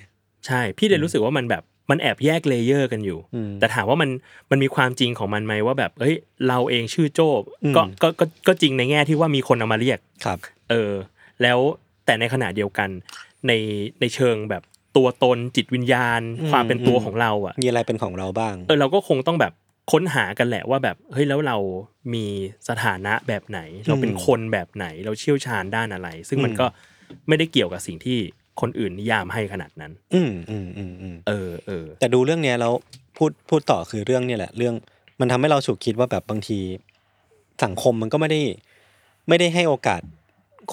[0.47, 4.09] ใช่ พี่เลยรู้สึกว่ามันแบบมันแอบแยก layer กันอยู่อืมแต่ถามว่ามัน
[4.51, 6.15] มันมีความจริงของมันไหมว่าแบบ เอ้ย
[6.47, 7.29] เราเองชื่อโจ้
[7.63, 10.37] อืมก็ก็ก็ก็จริงในแง่ที่ว่ามีคนเอามาเรียกครับ
[10.69, 10.91] เออ
[11.41, 11.57] แล้ว
[12.05, 12.89] แต่ในขณะเดียวกัน
[13.47, 13.51] ใน
[14.01, 14.63] ในเชิงแบบ
[14.97, 19.53] ตัวตนจิตวิญญาณอืมความเป็นตัวอืมของเราอะมีอะไรเป็นของเราบ้าง เออเราก็คงต้องแบบ
[19.91, 21.57] ค้นหากันแหละว่าแบบเฮ้ยแล้วเรา
[22.13, 22.25] มี
[22.69, 26.65] สถานะแบบไหน เราเป็นคนแบบไหนเราเชี่ยวชาญด้านอะไร ซึ่งมันอืมก็
[27.27, 28.19] ไม่ได้เกี่ยวกับสิ่งที่
[28.61, 32.73] คนอื่นนิยามให้ขนาดนั้น อืมอืมอืมอืมเออเออแต่ดูเรื่องเนี้ยแล้ว
[33.17, 34.75] พูดพูดต่อคือเรื่องเนี่ยแหละเรื่อง
[35.19, 36.59] มันทำให้เราฉุกคิดว่าแบบบางที
[37.63, 38.41] สังคมมันก็ไม่ได้
[39.27, 40.01] ไม่ได้ให้โอกาส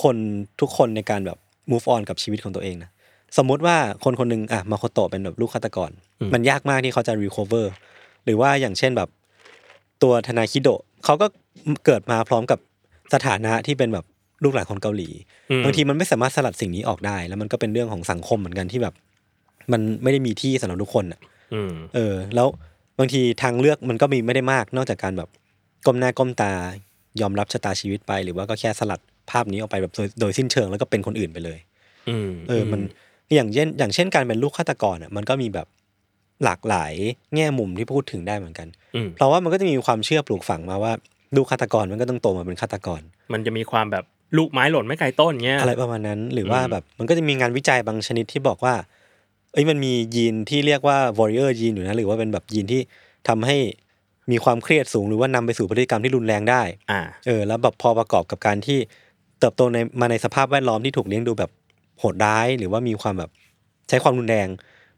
[0.03, 0.17] คน
[0.61, 1.39] ทุกคนในการแบบ
[1.71, 2.91] move on กับชีวิตของตัวเองนะ
[3.37, 5.91] สมมุติว่าคนคนหนึ่งอะมาโคโตะเป็นแบบลูกฆาตกร
[6.35, 7.67] มันยากมากที่เขาจะ recover
[8.25, 9.09] หรือว่าอย่างเช่นแบบ
[10.03, 11.27] ตัวธนาคิโดะเขาก็
[11.85, 12.59] เกิดมาพร้อมกับ
[13.15, 14.05] สถานะที่เป็นแบบ
[14.45, 15.09] ลูกหลานคนเกาหลี
[15.51, 18.95] อืมบางทีมันไม่สามารถสลัดสิ่งนี้ออกได้ แล้วมันก็เป็นเรื่องของสังคมเหมือนกันที่แบบ
[19.73, 21.21] มันไม่ได้มีที่สำหรับทุกคนอะ
[21.55, 22.49] อืมเออ แล้ว
[22.99, 25.29] บางทีทางเลือกมันก็มีไม่ได้มาก นอกจากการแบบ
[25.87, 26.53] ก้มหน้าก้มตา
[27.21, 31.59] ยอมรับชะตาชีวิตไป หรือว่าก็แค่สลัดภาพนี้ออกไปแบบโดยโดยสิ้นเชิงแล้วก็เป็นคนอื่นไปเลย
[32.09, 32.81] อืมเออ มัน
[33.35, 35.67] อย่างเช่นอย่างเช่นการเป็นลูกฆาตกรอะมันก็มีแบบ
[36.45, 36.93] หลากหลาย
[37.35, 40.93] แง่มุมที่พูดถึงได้เหมือนกันอืมเพราะว่ามันก็จะมีความเชื่อปลูกฝังมาว่า
[41.37, 43.01] ลูกฆาตกรมันก็ต้องโตมาเป็นฆาตกร
[43.33, 44.05] มันจะมีความแบบ
[44.37, 48.75] ลูกไม้หล่นไม่ไกลต้นเงี้ยอะไรประมาณนั้นหรือว่าอืมแบบมันก็จะมีงานวิจัยบางชนิดที่บอกว่า
[49.53, 52.81] เอ้ยมันมียีนที่เรียกว่า warrior ยีนอยู่นะหรือว่าเป็นแบบยีนที่
[53.29, 53.57] ทำให้
[54.31, 58.79] มีความเครียดสูงหรือว่านำไปสู่พฤติกรรมที่รุนแรงได้อ่าเออแล้วแบบพอประกอบกับการที่
[59.39, 61.51] เติบโตในมาในสภาพแวดล้อมที่ถูกเลี้ยงดูแบบ
[61.99, 63.31] โหดร้ายหรือว่ามีความแบบ
[63.89, 64.49] ใช้ความรุนแรง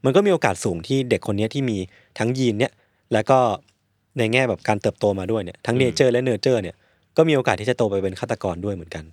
[0.05, 1.77] มันก็มีโอกาสสูงที่เด็กคนเนี้ยที่มี
[2.19, 2.71] ทั้งยีนเนี่ย
[3.13, 3.39] แล้วก็
[4.17, 6.75] ในแง่แบบการเติบโตมาด้วยเนี่ยทั้งเนเจอร์และเนอร์เจอร์เนี่ย
[7.17, 9.03] ก็มีโอกาสที่จะโตไปเป็นฆาตกรด้วยเหมือนกัน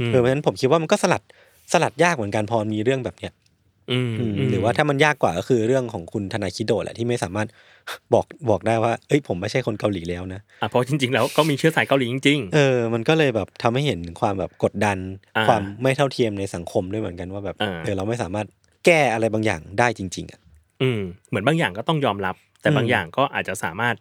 [0.00, 1.22] อืมเออเพราะฉะนั้นผมคิดว่ามันก็สลัด
[1.72, 3.45] สลัดยากเหมือนกันพอมีเรื่องแบบเนี้ยอืมอืมม
[4.50, 7.48] หรือว่าถ้ามันยากกว่าก็คือเรื่องของคุณธนาคิโดะแหละที่ไม่สามารถ
[8.14, 14.98] บอกบอกได้ว่า เอ้ยผมไม่ใช่คนเกาหลีแล้วนะอะเพราะจริง ๆ แล้วก็มีเชื้อสายเกาหลีจริงเออมันก็เลยแบบทำให้เห็นถึงความแบบกดดัน
[15.36, 18.46] อ่าความไม่เท่าเทียมในสังคมด้วยเหมือนกันว่าแบบอ่าเออเราไม่สามารถ
[18.86, 23.94] แก้อะไรบางอย่างได้จริง ๆอะๆอืมเหมือนบางอย่างก็ต้องยอมรับ แต่อืมบางอย่างก็อาจจะสามารถ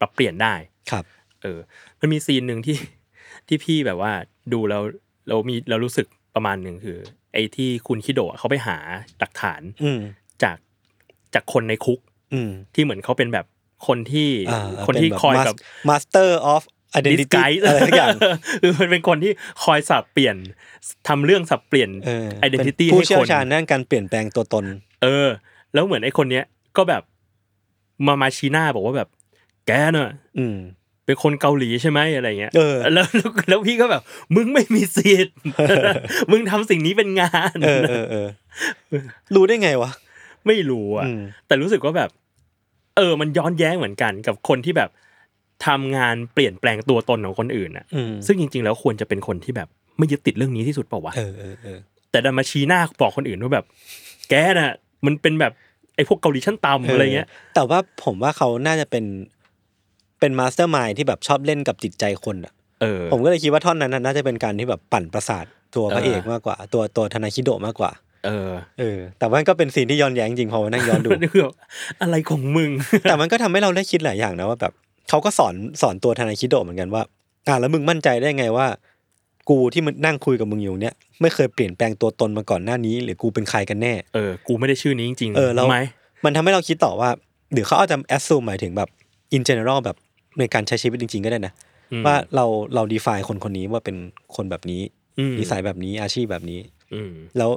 [0.00, 0.54] ปรับเปลี่ยนได้
[0.90, 1.04] ครับ
[1.42, 1.58] เออ
[2.00, 2.76] มันมีซีนหนึ่งที่
[3.48, 4.12] ที่พี่แบบว่า
[4.52, 4.82] ดูแล้ว
[5.28, 6.98] เรามีเรารู้สึกประมาณหนึ่งคือ
[7.32, 8.76] ไอ้ที่คุณคิโดะเขาไปหา
[9.18, 10.00] หลักฐานอืม
[10.42, 10.56] จาก
[11.34, 11.98] จากคนในคุก
[12.32, 13.46] อืมที่เหมือนเขาเป็นแบบ
[13.86, 15.56] คนที่อ่าคนที่คอยแบบ
[15.88, 16.62] master of
[16.94, 18.16] identity อะไรทุกอย่าง
[18.62, 19.32] คือมันเป็นคนที่
[19.64, 20.36] คอยสับเปลี่ยน
[21.08, 24.64] ทำเรื่องสับเปลี่ยนเออ identity ให้คนเป็นผู้เชี่ยวชาญด้านการเปลี่ยนแปลงตัวตน
[25.02, 25.28] เออ
[25.74, 26.44] แล้วเหมือนไอ้คนเนี้ย
[26.76, 27.02] ก็แบบ
[28.06, 29.08] มามาชี้หน้าบอกว่าแบบ
[29.66, 30.56] แกเนอะอืม
[31.06, 34.02] เป็นคนเกาหลีใช่ไหมอะไรเงี้ยเออแล้วแล้วแล้วพี่ก็แบบ
[34.36, 35.34] มึงไม่มีสิทธิ์
[36.30, 38.26] มึงทำสิ่งนี้เป็นงานเออเออเออ
[39.34, 39.90] รู้ได้ไงวะ
[40.46, 42.10] ไม่รู้อะอืมแต่รู้สึกว่าแบบ
[42.96, 44.90] เออ มันย้อนแย้งเหมือนกันกับคนที่แบบ
[45.66, 51.78] ทำงานเปลี่ยนแปลงตัวตนของคนอื่นอะอืมซึ่งจริง ๆ แล้วควรจะเป็นคนที่แบบไม่ยึดติดเรื่องนี้ที่สุดเปล่าวะเออเออเออ
[52.10, 53.64] แต่ดันมาชี้หน้าบอกคนอื่นว่าแบบ
[54.30, 54.72] แกน่ะ
[55.06, 55.52] มันเป็นแบบ
[55.96, 59.04] ไอ้พวกเกาหลีชั้นต่ำอะไรเงี้ย แต่ว่าผมว่าเขาน่าจะเป็น
[60.22, 67.90] เป็น mastermindที่แบบชอบเล่นกับจิตใจคนอะเออผมก็เลยคิดว่าท่อนนั้นน่ะน่าจะเป็นการที่แบบปั่นประสาทตัวพระเออเอกมากกว่า ตัวตัวธนาคิโดะมากกว่า
[68.26, 71.54] เออ เออ แต่ว่าก็เป็นซีนที่ย้อนแย้งจริงพอมานั่งย้อนดูมันคือแบบ
[72.02, 72.70] อะไรของมึง
[73.02, 74.72] แต่มันก็ทำให้เราได้คิดหลายอย่างนะว่าแบบ
[75.08, 77.02] เขาก็สอนสอนตัวธนาคิโดะเหมือนกันว่า
[77.48, 78.66] อ่าแล้วมึงมั่นใจได้ไงว่า
[79.48, 85.78] กูที่มันนั่งคุยกับมึงอยู่เนี่ยไม่เคยเปลี่ยนแปลงตัวตนมาก่อนหน้านี้ หรือกูเป็นใครกันแน่เออกูไม่ได้ชื่อนี้จริงๆเออแล้วไหม
[86.24, 87.10] มันทำให้เราคิดต่อว่า
[87.52, 88.88] หรือเขาอาจจะแอสซูมหมายถึงแบบ
[89.36, 89.96] in general แบบ
[90.38, 91.52] ในการใช้ชีวิตจริง ๆ ก็ได้นะ
[91.92, 93.96] อืมว่าเราเรา define คนคนนี้ว่าเป็น
[94.36, 94.82] คนแบบนี้
[95.18, 96.60] อืมนิสัยแบบนี้อาชีพแบบนี้
[96.94, 97.50] อืมแล้ว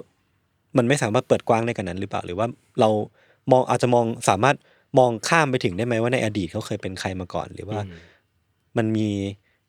[0.78, 2.48] มันไม่สามารถเปิดกว้างได้กันนั้นหรือเปล่า หรือว่า
[2.80, 2.90] เรา
[3.52, 4.56] มองอาจจะมองสามารถ
[5.00, 7.98] มองข้ามไปถึงได้ไหมว่าในอดีตเขาเคยเป็นใครมาก่อน หรือว่าอืม
[8.78, 9.10] มันมี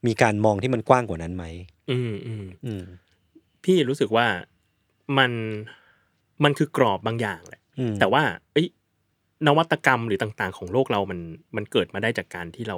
[0.07, 1.45] มีการมองที่มันกว้างกว่านั้นไหม
[1.91, 2.83] อืมอืมอืม
[3.65, 4.27] พี่รู้สึกว่า
[5.19, 5.33] มัน
[6.45, 8.67] มันคือกรอบบางอย่างแหละอืมแต่ว่า เอ้ย
[9.47, 11.21] นวัตกรรมหรือต่างๆ ของโลกเรามัน
[11.57, 12.77] มันเกิดมาได้จากการที่เรา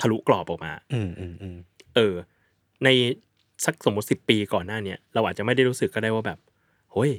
[0.00, 1.56] ทะลุกรอบออกมา อืมอืมอืม
[1.94, 2.14] เออ
[2.84, 2.88] ใน
[3.64, 6.38] สักสมมติสิบปีก่อนหน้าเนี้ยเราอาจจะไม่ได้รู้สึกก็ได้ว่าแบบ
[6.92, 7.12] เฮ้ย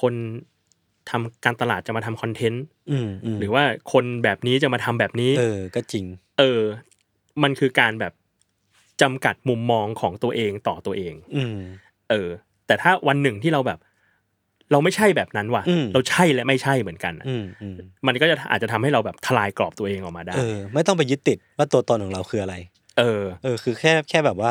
[0.00, 0.14] คน
[1.10, 6.04] ทำการตลาดจะมาทำคอนเทนต์อืมอืมหรือว่าคนแบบนี้จะมาทำแบบนี้ เออ ก็จริง
[6.38, 6.60] เออ
[7.42, 8.12] มันคือการแบบ
[9.02, 11.58] จำกัดมุมมองของตัวเองต่อตัวเอง อืม
[12.10, 12.28] เออ
[12.66, 13.78] แต่ถ้าวันหนึ่งที่เราแบบ
[14.72, 17.76] เราไม่ใช่แบบนั้นว่ะอืมเราใช่และไม่ใช่เหมือนกันอะอืมอืม
[18.06, 22.54] มันก็จะอาจจะทำให้เราแบบทลายกรอบตัวเองออกมาได้เออไม่ต้องไปยึดติดว่าตัวตนของเราคืออะไร
[22.98, 24.50] เออ เออ คือแค่แค่แบบว่า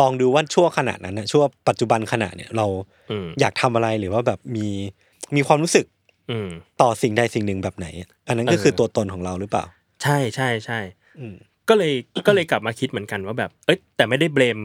[0.00, 2.66] ลองดูว่าชั่วขณะนั้นนะชั่วปัจจุบันขณะเนี่ยเรา
[3.10, 4.68] อืมอยากทำอะไรหรือว่าแบบมี
[5.36, 5.86] มีความรู้สึก
[6.30, 6.48] อืม
[6.80, 7.86] ต่อสิ่งใดสิ่งหนึ่งแบบไหน
[8.28, 9.64] อันนั้นก็เออคือตัวตนของเราหรือเปล่า
[10.02, 10.78] ใช่ใช่ใช่
[11.18, 11.34] อืม
[11.68, 11.92] ก็เลย
[12.26, 14.58] ก็เลยกลับมาคิดเหมือนกันว่าแบบ เอ้ยแต่ไม่ได้เบลม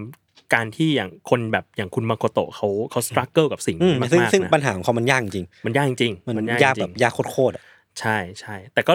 [0.54, 7.64] การที่อย่างคนแบบอย่างคุณมาโกโตะเขาเขาสครัลเกิลกับสิ่งอืมนี้มากซึ่งๆซึ่งปัญนะหาของเขามันยากจริงมันยากจริงมันยากยากจริงแบบยากโคตรๆอะ
[8.00, 8.94] ใช่ใช่แต่ก็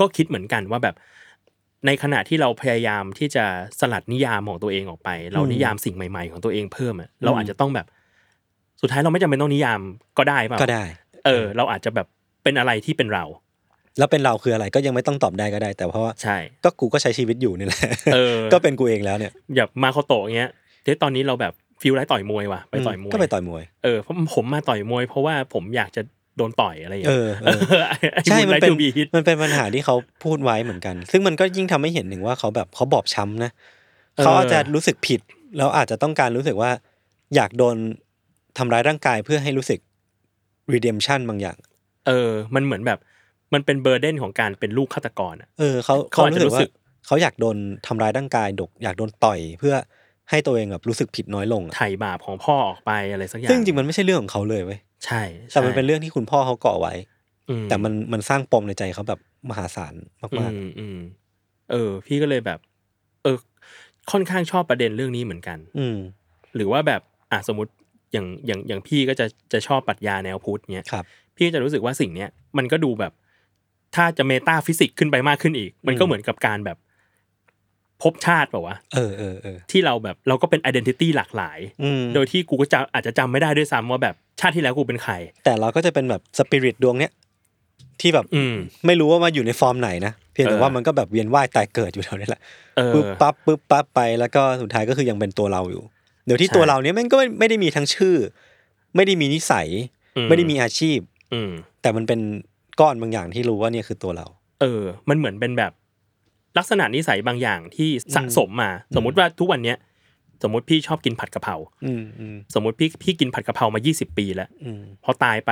[0.00, 0.94] ก็คิดเหมือนกันว่าแบบ
[1.86, 3.44] ในขณะที่เราพยายามที่จะ
[3.80, 7.86] สลัดนิยามของตัวเองออกไป เรานิยามสิ่งใหม่ๆของตัวเองเพิ่มอะเราอาจจะต้องแบบ
[8.80, 9.80] สุดท้ายเราไม่จำเป็นต้องนิยาม
[10.18, 10.84] ก็ได้เปล่าก็ได้
[11.26, 12.06] เออ เราอาจจะแบบ
[12.42, 13.24] เป็นอะไรที่เป็นเรา
[13.98, 17.80] แล้วเป็นเราคืออะไรก็ยังไม่ต้องตอบได้ก็ได้ แต่เพราะว่าใช่ก็กูก็ใช้ชีวิตอยู่นี่แหละ
[18.14, 20.50] เออก็เป็นกูเองแล้วเนี่ยแบบมาโคโตะเงี้ย
[20.84, 26.02] เดี๋ยวตอนนี้เราแบบ feel like ต่อยมวยว่ะไปต่อยมวยก็ไปต่อยมวยเออเพราะผมมาต่อยมวย เพราะว่าผมอยากจะ
[26.36, 27.60] โดนต่อยอะไรอย่างเอเงี้ยอเออ
[28.24, 29.94] ใช่ไอ้ monolog เป็น to be hit มันเป็นปัญหาที่เขา
[30.24, 33.50] พูดไว้เหมือนกัน ซึ่งมันก็ยิ่งทำให้เห็นถึงว่าเขาแบบเขาบอบช้ำนะ
[34.16, 35.20] เออเขาอาจจะรู้สึกผิด
[35.56, 36.70] แล้วอาจจะต้องการรู้สึกว่า
[37.36, 37.76] อยากโดน
[38.58, 39.80] ทำร้ายร่างกายเพื่อให้รู้สึก
[40.72, 41.56] redemption บางอย่าง
[42.06, 42.98] เออ มันเหมือนแบบ
[43.54, 49.74] มันเป็นเบอร์เดนของการเป็นลูกฆาตกรอะเออเขาเขาเขาอาจจะรู้สึกรู้สึว่ากเขาอยากโดนทำร้ายร่างกายดกอยากโดนต่อยเพื่อ
[50.30, 56.94] ให้ตัวเองแบบรู้สึกผิดน้อยลงอะไถ่บาปของพ่อออกไปอะไรสักอย่างซึ่งจริงๆมันไม่ใช่เรื่องของเขาเลยเว้ยใช่แต่มันใช่เป็นเรื่องที่คุณพ่อเขาก่อไว้
[57.50, 59.94] อืแต่มันมันสร้างปมในใจเขาแบบมหาศาล
[60.32, 60.98] อืมากมอืม
[61.70, 62.58] เออ พี่ก็เลยแบบ
[63.22, 63.36] เออ
[64.10, 65.98] ค่อนข้างชอบประเด็นเรื่องนี้เหมือนกัน ๆ อืม
[66.56, 67.00] หรือว่าแบบ
[67.32, 67.72] อะสมมติ
[68.12, 71.04] อย่างอย่างอย่างพี่ก็จะจะชอบปรัชญาแนวพุทธเนี้ย ครับ
[71.36, 73.12] พี่ก็จะรู้สึกว่าสิ่งเนี้ยมันก็ดูแบบ
[73.94, 76.78] ถ้าจะ metaphysics ขึ้นไปมากขึ้นอีก มันก็อืมเหมือนกับการแบบ
[78.02, 85.12] ภพชาติเปล่าวะเออเออเออที่เราแบบเราก็เป็น identity หลากหลายอืมโดยที่กูก็จะอาจจะจำไม่ได้ด้วยซ้ำว่าแบบชาติที่แล้วกูเป็นใคร
[85.44, 87.12] แต่เราก็จะเป็นแบบสปิริตดวงเนี้ย
[88.00, 88.54] ที่แบบอืม
[88.86, 92.40] ไม่รู้ว่ามาอยู่ในฟอร์มไหนนะเพียงแต่เออว่ามันก็แบบเวียนว่ายตายเกิดอยู่แถวนี้แหละ
[92.76, 95.82] เออปึ๊บปั๊บปึ๊บปั๊บไปแล้วก็สุดท้ายก็คือยังเป็นตัวเราอยู่
[96.26, 98.16] เดี๋ยวที่ใช่ตัวเราเนี้ยแม่งก็ไม่ไม่ได้มีทั้งชื่อ
[98.96, 99.68] ไม่ได้มีนิสัย
[100.16, 100.98] อืมไม่ได้มีอาชีพ
[101.32, 101.50] อืม
[101.82, 102.20] แต่มันเป็น
[102.80, 104.26] ก้อนบางอย่างที่รู้ว่าเนี่ยคือตัวเรา
[104.60, 105.72] เออ มันเหมือนเป็นแบบ
[106.58, 109.76] ลักษณะนิสัยบางอย่างที่สะสมมา สมมุติว่าทุกวันเนี้ย
[110.42, 115.50] สมมติพี่ชอบกินผัดกะเพราอืมอืมสมมติพี่พี่กินผัดกะเพรามา 20 ปีแล้วอืมพอตายไป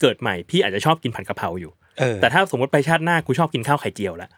[0.00, 4.30] เกิดใหม่พี่อาจจะชอบกินผัดกะเพราอยู่เออแต่ถ้าสมมติไปชาติหน้ากูชอบกินข้าวไข่เจียวแล้ว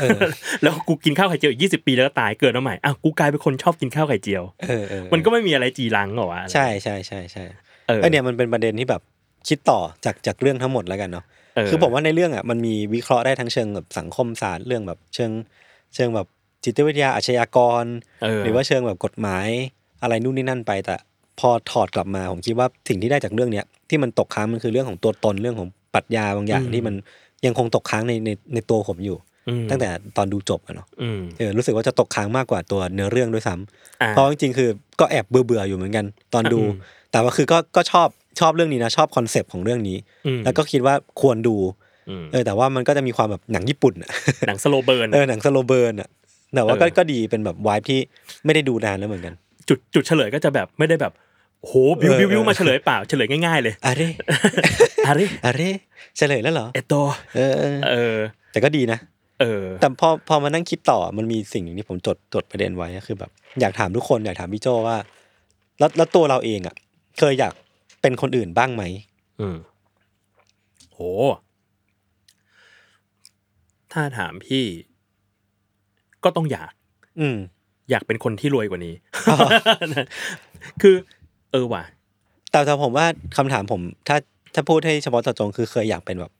[0.00, 0.18] เออ
[0.62, 7.44] แล้วกูกินข้าวไข่เจียวอีกยี่สิบปีแล้วก็ตายเกิดมาใหม่อ้าวกูกลายเป็นคนชอบกินข้าวไข่เจียวเออเออมันก็ไม่มีอะไรจีรังหรอวะใช่ใช่ใช่ใช่
[7.88, 9.02] เออไอเนี่ยมันเป็นประเด็นที่แบบ
[9.48, 11.24] คิดต่อจากจากเรื่องทั้งหมดแล้วกันเนาะ
[11.56, 15.30] เออคือผมว่าในเรื่องอะมันมีวิเคราะห์ได้ทั้งเชิงแบบสังคมศาสตร์เรื่องแบบเชิง
[15.94, 16.26] เชิงแบบ
[16.64, 17.84] จิตวิทยาอาชญากร
[18.22, 19.46] เออหรือว่าเชิงแบบกฎหมาย
[20.02, 20.94] อะไรนู่นนี่นั่นไป แต่
[21.40, 26.94] พอถอดกลับมาผมคิดว่าสิ่งที่ได้จากเรื่องเนี้ยที่มันตกค้างมันคือเรื่องของตัวตนเรื่องของปรัชญาบางอย่างที่มัน
[27.46, 29.16] ยังคงตกค้างในในในตัวผมอยู่
[29.48, 34.68] อืมตั้งแต่ตอนดูจบอะเนาะอืมเออรู้สึกว่าจะตกค้างมากกว่าตัวเนื้อเรื่องด้วยซ้ำอ่าเพราะจริงๆคือ
[35.00, 36.76] ก็แอบเบื่อเบื่อๆอยู่เหมือนกัน ตอนดูอืม
[37.10, 38.08] แต่ว่าคือก็ก็ชอบ
[38.40, 41.56] ชอบเรื่องนี้นะชอบ concept ของเรื่องนี้อืมแล้วก็คิดว่าควรดู
[42.08, 44.10] อืมเออแต่ว่ามันก็จะมีความแบบหนังญี่ปุ่นอะ
[44.48, 46.08] หนัง slow burn เออหนัง slow burn อะ
[46.54, 47.98] แต่ว่าก็เออก็ดีเป็นแบบวายที่
[48.44, 49.34] ไม่ได้ดูนานแล้วเหมือนกัน
[49.68, 51.12] จุดจุดเฉลยก็จะแบบไม่ได้แบบ
[51.66, 54.02] โหบิวบิวบิวเออมาเฉลยเปล่าเฉลยง่ายๆเลยอะเร
[55.06, 55.62] อะไรอะเร
[56.16, 56.94] เฉลยแล้วเหรอเอโต
[57.36, 58.16] เออเออเออ
[58.52, 58.98] แต่ก็ดีนะ
[59.40, 64.96] เออ แต่พอพอมานั่งคิดต่อมันมีสิ่งหนึ่งที่ผมจดจดประเด็นไว้ก็คือแบบ อยากถามทุกคนอยากถามพี่โจว่า
[65.78, 66.74] แล้วแล้วตัวเราเองอะ
[67.18, 67.52] เคยอยาก
[68.02, 68.82] เป็นคนอื่นบ้างไหม
[69.40, 69.56] อืม
[70.92, 70.98] โห
[73.92, 74.64] ถ้าถามพี่
[76.24, 76.72] ก็ต้องอยาก
[77.20, 77.36] อืม
[77.90, 78.94] อยากเป็นคนที่รวยกว่านี้
[79.30, 79.38] อ๋อ
[80.82, 80.94] คือ
[81.52, 81.84] เออว่ะ
[82.50, 84.16] แต่แต่ผมว่าคำถามผม ถ้า
[84.54, 86.32] ถ้าพูดให้เฉพาะเจาะจงคือเคยอยากเป็นแบบ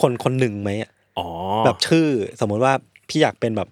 [0.00, 1.28] คนคนหนึ่งไหมอะอ๋อ
[1.64, 2.06] แบบชื่อ
[2.40, 2.72] สมมุติว่า
[3.08, 3.68] พี่อยากเป็นแบบ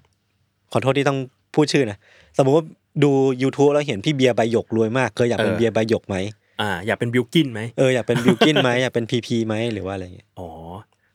[0.72, 1.18] ขอโทษที่ต้อง
[1.54, 1.98] พูดชื่อนะ
[2.38, 2.64] สมมุติว่า
[3.02, 3.10] ดู
[3.42, 6.16] YouTube แล้วเห็นพี่เบียร์ใบหยกรวยมาก เคยอยากเป็นเออเบียร์ใบหยกไหม
[6.62, 10.48] อ่าอยากเป็นบิวกิ้นไหมเอออยากเป็นบิวกิ้นไหมอยากเป็นพีพีไหมหรือว่าอะไรเงี้ยอ๋อ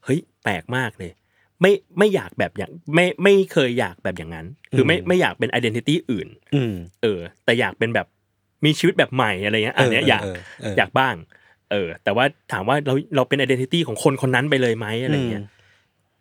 [0.05, 1.11] เฮ้ยแปลกมากเลย
[1.61, 8.07] ไม่ไม่อยากแบบอย่างไม่ไม่เคยอยากแบบอย่างนั้น คือไม่อืมไม่อยากเป็น identity อื่นอืมเออ แต่อยากเป็นแบบ
[8.65, 11.15] มีชีวิตแบบใหม่อะไรเงี้ยอันเนี้ยอยากเออเอออยากบ้าง
[11.71, 15.43] เออ แต่ว่าถามว่าเราเราเป็น identity ของคนคนนั้นไปเลยไหมอะไรเงี้ย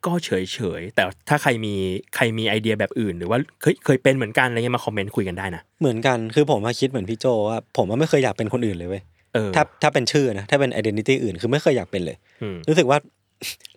[0.07, 1.75] ก็เฉยเฉยๆแต่ถ้าใครมี
[2.17, 9.15] ใครมีไอเดียแบบอื่น หรือว่าเคยเคยเป็นเหมือนกันอะไรเงี้ยมาคอมเมนต์คุยกันได้นะเหมือนกันคือผมมาคิดเหมือนพี่โจว่าผมว่าไม่เคยอยากเป็นคนอื่นเลยเว้ยเออ
[9.55, 12.99] ถ้าถ้าเป็นชื่อนะถ้าเป็น identity อื่นคือไม่เคยอยากเป็นเลยอืมรู้สึกว่า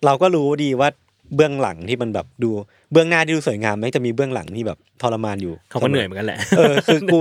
[0.04, 0.88] เราก็รู้ดีว่า
[1.36, 2.50] เบื้องหลังที่มันแบบดู
[2.92, 7.18] เบื้องหน้าที่ดูสวยงามแม้จะมีเบื้องหลังที่แบบทรมานอยู่เขาก็เหนื่อยเหมือนกันแหละเออคือกู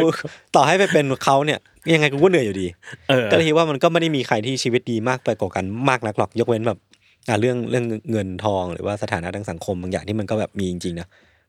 [0.55, 1.59] ต่อให้ไปเป็นเขาเนี่ย
[1.93, 2.67] ยังไงกูก็เหนื่อยอยู่ดี
[3.09, 6.79] เออก็เลยคิดว่ามันก็ไม่ได้มีใครที่ชีวิตดีมากไปกว่ากันมากนักหรอกยกเว้นแบบ
[7.27, 11.07] อ่าเรื่องเรื่องเงินทองหรือว่าสถานะทางสังคมบางอย่างที่มันก็แบบมีจริงๆนะ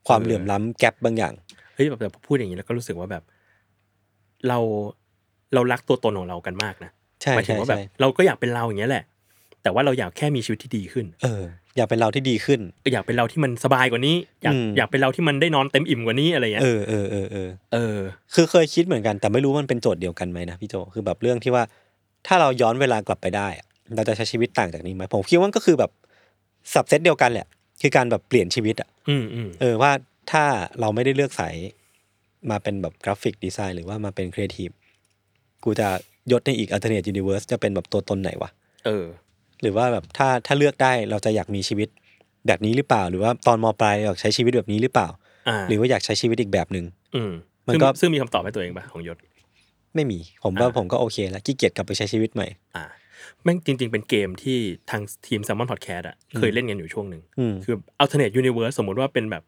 [0.08, 1.32] ความเออเหลื่อมล้ำแกลบบางอย่าง
[1.74, 3.22] เฮ้ยแบบแต่พอพูดอย่างนี้แล้วก็รู้สึกว่าแบบ
[4.48, 4.58] เรา
[5.54, 6.90] เรารักตัวตนของเรากันมากนะ
[7.22, 9.04] ใช่หมายถึงใช่ว่าแบบใช่เราก็อยากเป็นเราอย่างเงี้ยแหละ
[9.62, 11.42] แต่ว่าเราอยากแค่มีชีวิตที่ดีขึ้น เออ
[11.76, 12.60] อยากเป็นเราที่ดีขึ้น
[12.92, 17.98] อยากเป็นเราที่มันสบายกว่านี้ อยากอืมอยากเป็นเราที่มันได้นอนเต็มอิ่มกว่านี้อะไรเงี้ยเออเออเออเออเออ
[18.34, 21.62] คือเคยคิดเหมือนกันแต่ไม่รู้มันเป็นโจทย์เดียวกันไหมนะพี่โจคือแบบเรื่องที่ว่า
[22.26, 25.90] ถ้าเราย้อนเวลากลับไปได้อะเราจะใช้ชีวิตต่างจากนี้ไหมผมคิดว่ามันก็คือแบบ
[26.72, 27.46] subset เดียวกันแหละ
[27.82, 29.92] คือการแบบเปลี่ยนชีวิตอะอืมอืมเออว่า
[30.30, 30.44] ถ้า
[30.80, 31.54] เราไม่ได้เลือกสาย
[32.50, 34.70] มาเป็นแบบ graphic design หรือว่ามาเป็นครีเอทีฟ
[35.64, 35.88] กูจะ
[36.32, 38.50] ยศในอีก alternate universe จะเป็นแบบตัวตนไหนวะ
[38.86, 39.04] เออ
[39.62, 41.88] หรือว่าแบบถ้าถ้าเลือกได้เราจะอยากมีชีวิต
[42.46, 45.08] แบบนี้หรือเปล่า หรือว่าตอนมปลายอยากใช้ชีวิตแบบนี้หรือเปล่า
[45.48, 47.32] อ่าหรือว่าอยากใช้ชีวิตอีกแบบหนึ่งอืม
[47.66, 49.18] มันซึ่งก็ซึ่งมีคำตอบให้ตัวเองปะของยศ
[49.94, 52.46] ไม่มี ผมว่าอ่าผมก็โอเคแล้วขี้เกียจกลับไปใช้ชีวิตใหม่
[52.76, 52.84] อ่า
[53.44, 54.58] แม่งจริง ๆ เป็นเกมที่
[54.90, 59.42] ทางทีม s ซ l m o n Podcast อะเคยเล่นกันอยู่ช่วงหนึ่งอืมคือ alternate universe สมมุติว่าเป็นแบบ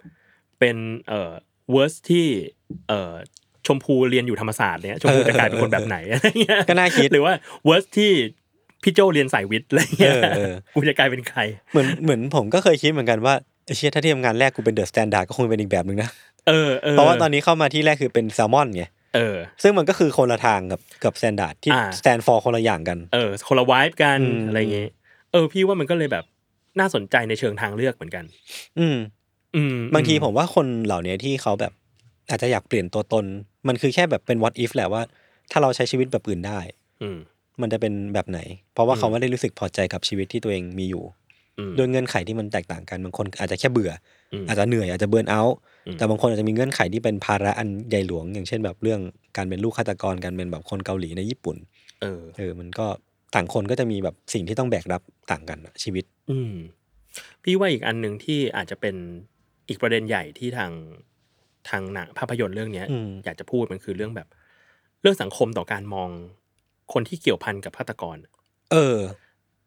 [0.59, 0.77] เป็น
[1.09, 1.33] เอ่อ
[1.75, 2.27] verse ที่
[2.88, 3.12] เอ่อ
[3.66, 7.33] ชมพูเรียนอยู่ธรรมศาสตร์เนี่ยชมพูจะกลายเป็นคนแบบไหนอะไรเงี้ยก็น่าคิดหรือว่า
[7.68, 8.11] verse ที่
[8.83, 11.40] พี่โจเรียนสายวิทย์อะไรเงี้ยเออเออกูจะกลายเป็นใคร
[11.72, 16.11] เหมือนเหมือนผมก็เคยคิดเหมือนกันว่าไอ้เชี่ยถ้าที่ทำงานแรกกูเป็น The Standard ก็คงเป็นอีกแบบหนึ่งนะ
[16.48, 18.85] เออเออเพราะว่าตอนนี้เข้ามาที่แรกคือเป็นแซลมอนไง
[19.16, 24.90] เออ ซึ่งมันก็คือคนละทางกับกับสแตนดาร์ดที่อ่าสแตนฟอร์คนละอย่างกันเออคนละวายกันอืมอะไรเงี้ย
[25.33, 26.25] เออ พี่ว่ามันก็เลยแบบ
[26.79, 28.25] น่าสนใจในเชิงทางเลือกเหมือนกัน
[28.79, 28.96] อืม
[29.57, 31.72] อืม บางทีผมว่าคนเหล่านี้ที่เขาแบบ
[32.33, 33.25] อาจจะอยากเปลี่ยนตัวตน
[33.68, 35.03] มันคือแค่แบบเป็น what if แหละว่า
[35.51, 36.59] ถ้าเราใช้ชีวิตแบบอื่นได้
[37.03, 37.18] อืม
[37.61, 38.40] มันจะเป็นแบบไหน
[38.73, 41.05] เพราะว่าอืมเขาไม่ได้รู้สึกพอใจกับชีวิตที่ตัวเองมีอยู่
[41.59, 43.90] อืมด้วยเงื่อนไขที่มันแตกต่างกันบางคนอาจจะแค่เบื่อ
[44.33, 49.01] อมอาจจะเหนื่อยอาจจะเบิร์นเอาท์อืมแต่บางคนอาจจะมีเงื่อนไขที่เป็นภาระอันใหญ่หลวง อย่างเช่นแบบเรื่อง
[49.37, 51.57] การเป็นลูกฆาตกรการเป็นแบบคนเกาหลีในญี่ปุ่น
[52.03, 52.87] เออ เออ มันก็
[53.35, 56.55] ต่างคนก็จะมีแบบสิ่งที่ต้องแบกรับต่างกันอะชีวิต อืม
[57.42, 58.97] พี่ว่าอีกอันหนึ่งที่อาจจะเป็น
[59.68, 60.71] อีกประเด็นใหญ่ที่ทาง
[61.70, 64.29] ทางหนังภาพยนตร์เรื่องเนี้ยอืมอยากจะพูดมันคือเรื่องแบบ
[65.03, 66.09] เรื่องสังคมต่อการมอง
[66.92, 68.16] คนที่เกี่ยวพันกับฆาตกร
[68.72, 68.98] เออ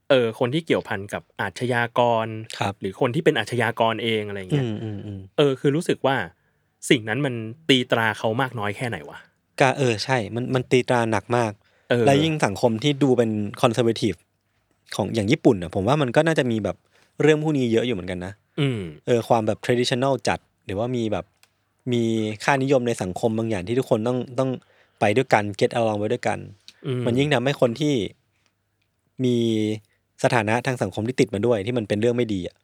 [0.10, 2.28] เออ คนที่เกี่ยวพันกับอาชญากร
[2.60, 6.16] ครับหรือคนที่เป็นอาชญากรเองอะไรอืเงี้ยมอืมอืมเออ คือรู้สึกว่า
[6.90, 7.36] สิ่งนั้นมัน
[7.70, 9.20] ตีตราเขามากน้อยแค่ไหนวะ
[9.60, 11.52] กาเออใช่ มันมันตีตราหนักมาก
[11.90, 13.32] เออและยิ่งสังคมที่ดูเป็น
[13.62, 14.14] คอนเซอร์เวทีฟ
[14.96, 16.78] ของอย่างญี่ปุ่นอะผมว่ามันก็น่าจะมีแบบ
[17.22, 21.26] เรื่องพวกนี้เยอะอยู่เหมือนกันนะอืมเออความแบบ traditional จัด หรือว่ามีแบบ
[21.94, 22.04] มี
[22.44, 24.50] ค่านิยมในสังคมบางอย่างที่ทุกคนต้องต้อง
[25.00, 26.40] ไปด้วยกัน get along ไปด้วยกัน
[26.88, 27.96] อืมันยิ่งทำให้คนที่
[29.24, 29.38] มี
[30.24, 32.56] สถานะทางสังคมที่ติดมาด้วย ที่มันเป็นเรื่องไม่ดีอะ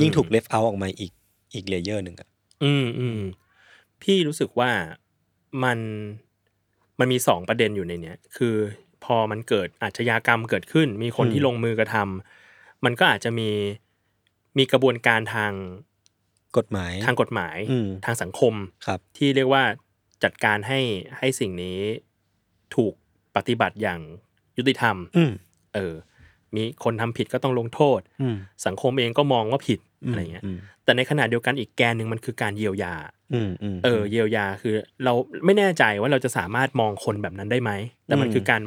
[0.00, 1.12] ยิ่งถูก left out ออกมาอีก
[1.54, 2.28] อีก layer หนึ่งอะ
[2.64, 3.20] อืมอืม
[4.02, 4.70] พี่รู้สึกว่า
[5.64, 5.78] มัน
[6.98, 8.54] มันมีสองประเด็นอยู่ในเนี้ยคือ
[9.04, 13.50] พอมันเกิดอาชญากรรมเกิดขึ้น มีคนอืมที่ลงมือกระทำมันก็อาจจะมี
[14.58, 15.52] มีกระบวนการทาง
[16.58, 18.54] กฎหมายทางกฎหมายอืมทางสังคม
[18.86, 19.62] ครับ ที่เรียกว่า
[20.24, 20.80] จัดการให้
[21.18, 21.78] ให้สิ่งนี้
[22.74, 22.92] ถูก
[23.36, 24.00] ปฏิบัติอย่าง
[24.56, 25.32] ยุติธรรมอืม
[25.74, 25.94] เออ
[26.54, 32.94] มีคนทำผิดก็ต้องลงโทษอืมสังคมเองก็มองว่าผิดอะไรเงี้ยอืมแต่ในขณะเดียวกันอีกแกนหนึ่งมันคือการเยียวยา
[33.34, 35.12] อืมอืมเออ เยียวยาคือ เรา
[35.44, 37.70] ไม่แน่ใจว่าเราจะสามารถมองคนแบบนั้นได้ไหม
[38.06, 38.62] แต่มันอืมคือการ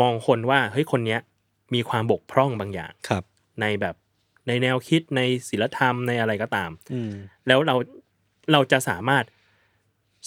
[0.00, 1.20] มองคนว่าเฮ้ยคนเนี้ย
[1.74, 3.22] มีความบกพร่องบางอย่างครับ
[3.60, 3.94] ในแบบ
[4.48, 7.10] ในแนวคิดในศิลธรรมในอะไรก็ตามอืม
[7.48, 7.76] แล้วเรา
[8.52, 9.24] เราจะสามารถ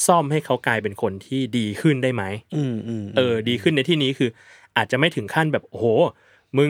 [0.07, 2.23] ซ่อมให้เขากลายเป็นคนที่ดีขึ้นได้ไหม
[2.55, 4.29] อืมอืมเออ ดีขึ้นในที่นี้คือ
[4.77, 5.85] อาจจะไม่ถึงขั้นแบบโอ้โห
[6.57, 6.69] มึง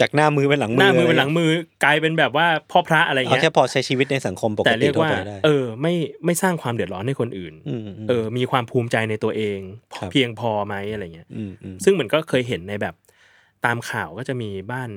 [0.00, 1.50] จากหน้ามือเป็นหลังมือหน้ามือเป็นะหลังมือ
[1.84, 9.58] กลายเป็นแบบว่าพ่อพระอะไรเอาเงี้ยแค่พอใช้ชีวิตในสังคมปกแต่ติเรียกทั่วว่าไปได้เออ ไม่ไม่สร้างความเดือดร้อนให้คนอื่นอืมมเออ มีความภูมิใจในตัวเอง
[9.96, 12.94] ครับเพียงพอไหมอะไรเงี้ยอืมอืมซึ่งมันก็เคยเห็นในแบบ
[13.64, 14.90] ตามข่าวก็จะมีบ้าน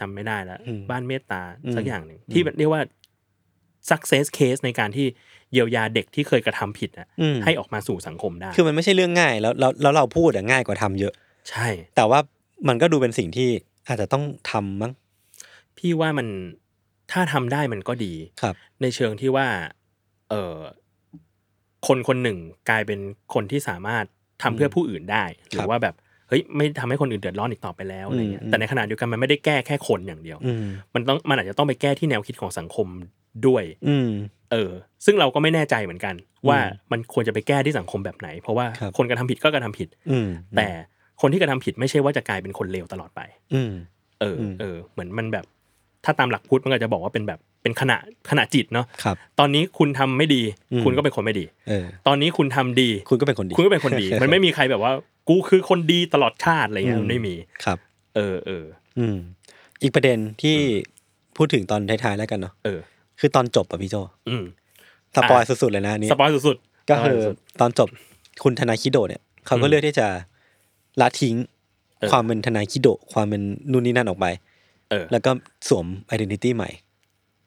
[0.00, 2.82] จำไม่ได้แล้วอืมบ้านเมตตาอืมสักอย่างหนึ่งที่เรียกว่า
[3.90, 5.06] success case ในการที่
[5.52, 11.14] เยียวยาเด็กที่เคยกระทำผิดอะอืมให้ออกมาสู่สังคมได้ คือมันไม่ใช่เรื่องง่าย แล้วแล้วแล้วเราพูดอะง่ายกว่าทำเยอะ
[11.50, 12.20] ใช่ แต่ว่า
[12.68, 13.48] มันก็ดูเป็นสิ่งที่
[13.88, 14.92] อาจจะต้องทำมั้ง
[15.78, 16.28] พี่ว่ามัน
[17.12, 19.46] ถ้าทำได้มันก็ดีครับ ในเชิงที่ว่า
[20.30, 20.56] เออ
[21.86, 23.00] คนคนหนึ่งกลายเป็น
[23.34, 24.04] คนที่สามารถ
[24.42, 25.94] ทำเพื่อผู้อื่นได้ หรือว่าแบบ
[26.28, 32.86] เฮ้ยไม่ทำให้คนอื่นเดือดร้อนอีกต่อไปแล้วอะไรเงี้ยอืมแต่ในขณะเดียวกันมันไม่ได้แก้แค่คนอย่างเดียวอืมมันต้องมันอาจจะต้องไปแก้ที่แนวคิดของสังคม
[33.46, 34.10] ด้วยอืม
[34.52, 34.70] เออ
[35.04, 36.14] ซึ่งเราก็ไม่แน่ใจเหมือนกัน
[36.48, 40.68] ว่าอืมมันควรจะไปแก้ที่สังคมแบบไหน เพราะว่าครับคนกระทำผิดก็กระทำผิดอืมแต่
[41.20, 43.20] คนที่กระทำผิดไม่ใช่ว่าจะกลายเป็นคนเลวตลอดไป
[43.54, 43.72] อืม
[44.20, 45.44] เอออมเออ เหมือนมันแบบ
[46.04, 47.96] ถ้าตามหลักพุทธมันก็จะบอกว่าเป็นแบบเป็นขณะ
[48.30, 54.92] ขณะจิตเนาะครับตอนนี้คุณทำไม่ดีอืมคุณก็เป็นคนไม่ดีเออตอนนี้คุณทำดี คุณก็เป็นคนดี คุณก็เป็นคนดี มันไม่มีใครแบบว่า
[55.28, 57.78] กูคือคนดีตลอดชาติอะไรเงี้ยอืมมันไม่มีครับ
[58.16, 58.64] เออเออ
[58.98, 59.16] อืม
[59.82, 60.56] อีกประเด็นที่
[61.36, 62.80] พูดถึงตอนท้ายๆแล้วกันเนาะเออ
[63.20, 63.96] คือตอนจบอะพี่โจ
[64.28, 64.44] อืม
[65.16, 67.88] สปอยสุดๆเลยนะอันนี้สปอยสุดๆก็คือสปยสุดตอนจบ
[68.42, 70.06] คุณธนาคิโดะเนี่ย เขาก็อืมเลือกที่จะ
[71.00, 71.36] ละทิ้ง
[72.00, 75.30] เออความเป็นธนาคิโดะความเป็นนู่นนี่นั่นออกไปๆเออแล้วก็
[75.68, 76.70] สวม identity ใหม่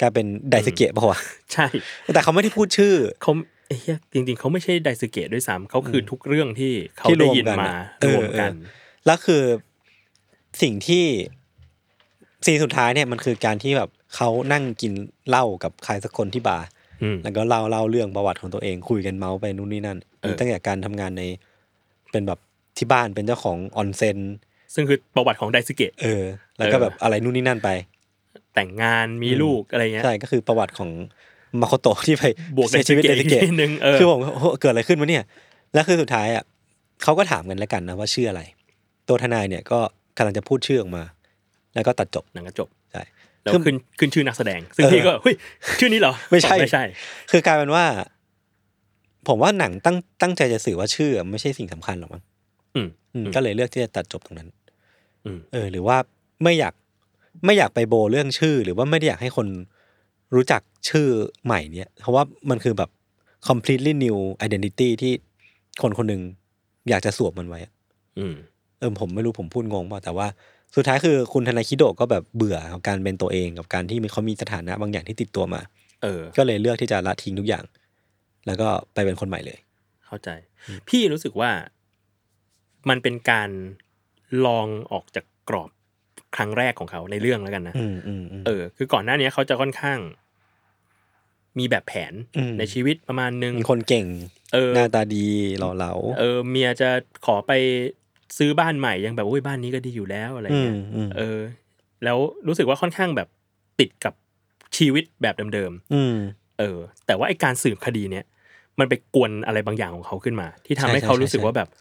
[0.02, 1.20] กลายเป็นไดสเกะป่าวะ
[1.54, 1.66] ใช่
[2.14, 3.32] แต่เขาไม่ได้พูดชื่อเขา
[3.70, 3.82] เอ้ย
[4.14, 9.44] จริง ๆเขาไม่ใช่ไดซึเกะด้วยซ้ำเขาคือทุกเรื่องที่เขาที่รได้วมยินกันมาอะเออรวมกันเออแล้วคือ
[10.62, 11.06] สิ่งที่
[12.46, 14.94] ซีนสุดท้ายเนี่ยมันคือการที่แบบเขานั่งกิน
[15.30, 16.66] เหล้ากับใครสักคนที่บาร์
[17.04, 21.24] อืมแล้วก็เล่าเล่าเรื่องประวัติของตัวเองคุยกันเมาส์ไปนู่นนี่นั่นเออตั้งแต่การทำงานใน
[22.12, 22.40] เป็นแบบ
[22.78, 24.18] ที่บ้านเป็นเจ้าของออนเซ็น
[24.74, 26.24] ซึ่งคือประวัติของไดซึเกะเออ
[26.58, 27.70] แล้วก็เออแบบอะไรนู่นนี่นั่นไป
[28.56, 30.90] แต่งงานมีลูกอะไรเงี้ยใช่ก็คือประวัติของ
[31.62, 32.24] มาโคโตะที่ไป
[32.58, 35.24] บวกเสียชีวิตไดในซึสเกะเกะนิดนึงเออคือผมโอ้โหเกิดอะไรขึ้นวะเนี่ย
[35.74, 36.44] แล้วคือสุดท้ายอะ
[37.04, 38.42] เขาก็ถามกันแล้วกันนะว่าชื่ออะไร
[39.08, 39.80] ตัวทนายเนี่ยก็
[40.18, 41.04] กำลังจะพูดชื่อออกมา
[41.76, 43.04] แล้วก็ตัดจบหนังก็จบใช่
[43.44, 45.36] แล้วคือขึ้นขึ้นชื่อนักแสดง ซึ่งเออพี่ก็เฮ้ย
[45.80, 46.84] ชื่อนี้เหรอไม่ใช่ไม่ใช่
[47.32, 47.86] คือกลายเป็นว่า
[49.28, 52.24] ผมว่าหนังตั้งตั้งใจจะสื่อว่าชื่ออะไม่ใช่สิ่งสำคัญหรอกมั้ง
[52.76, 54.50] อืมอืมก็เลยเลือกที่จะตัดจบตรงนั้น
[55.26, 55.98] อืมเออ หรือว่า
[56.44, 56.74] ไม่อยาก
[57.46, 59.48] ไม่อยากไปโบเรื่องชื่อ หรือว่าไม่ได้อยากให้คน
[60.36, 61.08] รู้จักชื่อ
[61.46, 62.90] ใหม่เนี่ย เพราะว่ามันคือแบบ
[63.48, 65.14] completely new identity ที่
[65.82, 66.22] คนคนหนึ่ง
[66.90, 67.74] อยากจะสวมมันไว้อะ
[68.20, 68.36] อืม
[68.80, 70.28] เออผมไม่รู้ผมพูดงงเปล่าแต่ว่า
[70.76, 75.62] สุดท้ายคือคุณธนาคิโดะก็แบบเบื่อกับการเป็นตัวเองกับการที่มีเขามีสถานะบางอย่างที่ติดตัวมา
[76.04, 77.66] เออ ก็เลยเลือกที่จะละทิ้งทุกอย่าง
[78.46, 79.58] แล้วก็ไปเป็นคนใหม่เลย
[80.06, 80.30] เข้าใจ
[80.90, 81.52] พี่รู้สึกว่า
[82.90, 83.50] มันเป็นการ
[84.46, 85.70] ลองออกจากกรอบ
[86.36, 90.00] ครั้งแรกของเขาในเรื่องแล้วกันนะอืมอืมอืมเออ คือก่อนหน้านี้เขาจะค่อนข้าง
[91.60, 94.06] มีแบบแผนอืมในชีวิตประมาณนึงมีคนเก่ง
[94.54, 95.26] เออหน้าตาดี
[95.60, 96.90] หล่อเหลาเออ เมียจะ
[97.26, 97.52] ขอไป
[98.38, 101.40] ซื้อบ้านใหม่ยังแบบโอ้ยบ้านนี้ก็ดีอยู่แล้วอะไรอืเงี้มยอืมเออ
[102.04, 102.18] แล้ว
[102.48, 103.28] รู้สึกว่าค่อนข้างแบบ
[103.80, 104.14] ติดกับ
[104.78, 106.78] ชีวิตแบบเดิมอืมๆเออ
[107.08, 108.26] แต่ว่าไอการสืบคดีเนี่ย
[108.80, 111.80] มันไปกวนอะไรบางอย่างของเขาขึ้นมา ที่ทำให้ใช่เขาใช่รู้สึกใช่ว่าแบบเฮ้ย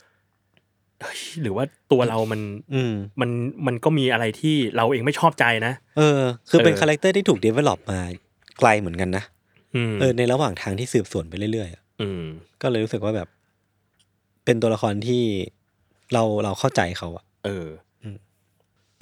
[1.42, 2.40] หรือว่าตัวเรามัน
[2.74, 3.30] อืมมัน
[3.66, 6.20] มันก็มีอะไรที่เราเองไม่ชอบใจนะ เออ
[6.51, 8.01] คือเป็นเออคาแรคเตอร์ที่ถูก develop มา
[8.59, 9.24] ไกลเหมือนกันนะ
[9.76, 12.22] อืมเออในระหว่างทางที่สืบสวนไปเรื่อยๆอะอืม
[12.62, 13.28] ก็เลยรู้สึกว่าแบบ
[14.44, 15.22] เป็นตัวละครที่
[16.12, 17.66] เราเราเข้าใจเขาอะเออ
[18.03, 18.16] อม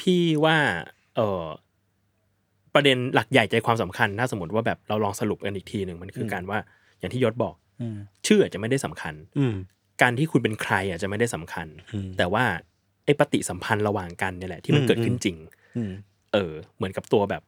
[0.01, 0.57] พี่ว่า
[1.17, 1.45] เออ
[2.75, 6.59] ประเด็นหลักใหญ่ใจความสำคัญ ถ้าสมมติว่าแบบเราลองสรุปกันอีกทีหนึ่งมันคืออการว่า
[6.99, 9.55] อย่างที่ยศบอกอืมชื่ออาจจะไม่ได้สำคัญอืม
[10.03, 12.45] การที่คุณเป็นใครอาจจะไม่ได้สำคัญอืมแต่ว่า
[13.05, 15.37] ไอ้ปฏิสัมพันธ์ระหว่างกันเนี่ยแหละที่มันอืมเกิดขึ้นจริง
[15.77, 15.91] อืม
[16.33, 17.43] เออ เหมือนกับตัวแบบ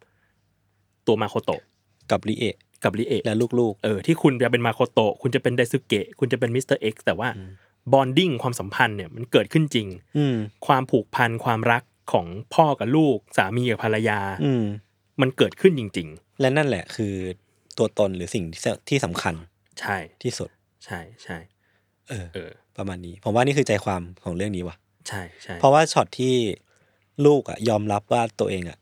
[1.06, 1.62] ตัวมาโคโตะ
[2.10, 7.28] กับริเอะกับริเอะและลูกเออที่คุณจะเป็นมาโคโตะคุณจะเป็นไดซึเกะคุณจะเป็น Mister X แต่ว่า
[7.92, 10.36] bonding ความสัมพันธ์เนี่ยมันเกิดขึ้นจริงๆอืม
[10.66, 11.82] ความผูกพันความรัก
[12.12, 14.64] ของพ่อกับลูก สามีกับภรรยา อืม
[15.20, 16.08] มันเกิดขึ้นจริง
[16.40, 17.14] และนั่นแหละคือ
[17.78, 20.50] ตัวตนหรือสิ่งที่ที่สำคัญๆใช่ที่สุด
[20.84, 21.36] ใช่ใช่
[22.08, 24.76] เออเออ ประมาณนี้ ผมว่านี่คือใจความของเรื่องนี้ว่ะ
[25.08, 26.34] ใช่ใช่เพราะว่าช็อตที่
[27.26, 28.78] ลูกอะยอมรับว่าตัวเองอะ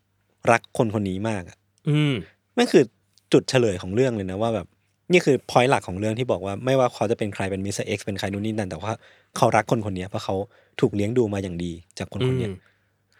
[0.50, 1.56] รักคนคนนี้มากอะ
[1.88, 2.14] อืม
[2.58, 2.84] นั่นคือ
[3.32, 4.66] จุดเฉลยของเรื่องเลยนะว่าแบบ
[5.12, 8.92] นี่คือ point หลักของเรื่องที่บอกว่าไม่ว่าเขาจะเป็นใครเป็น Mister X เป็นใครนู่นนี่นั่นแต่ว่า
[9.36, 10.34] เขารักคนคนนี้เพราะเขา
[10.80, 12.56] ถูกเลี้ยงดูมาอย่างดีจากคนคนนี้อืม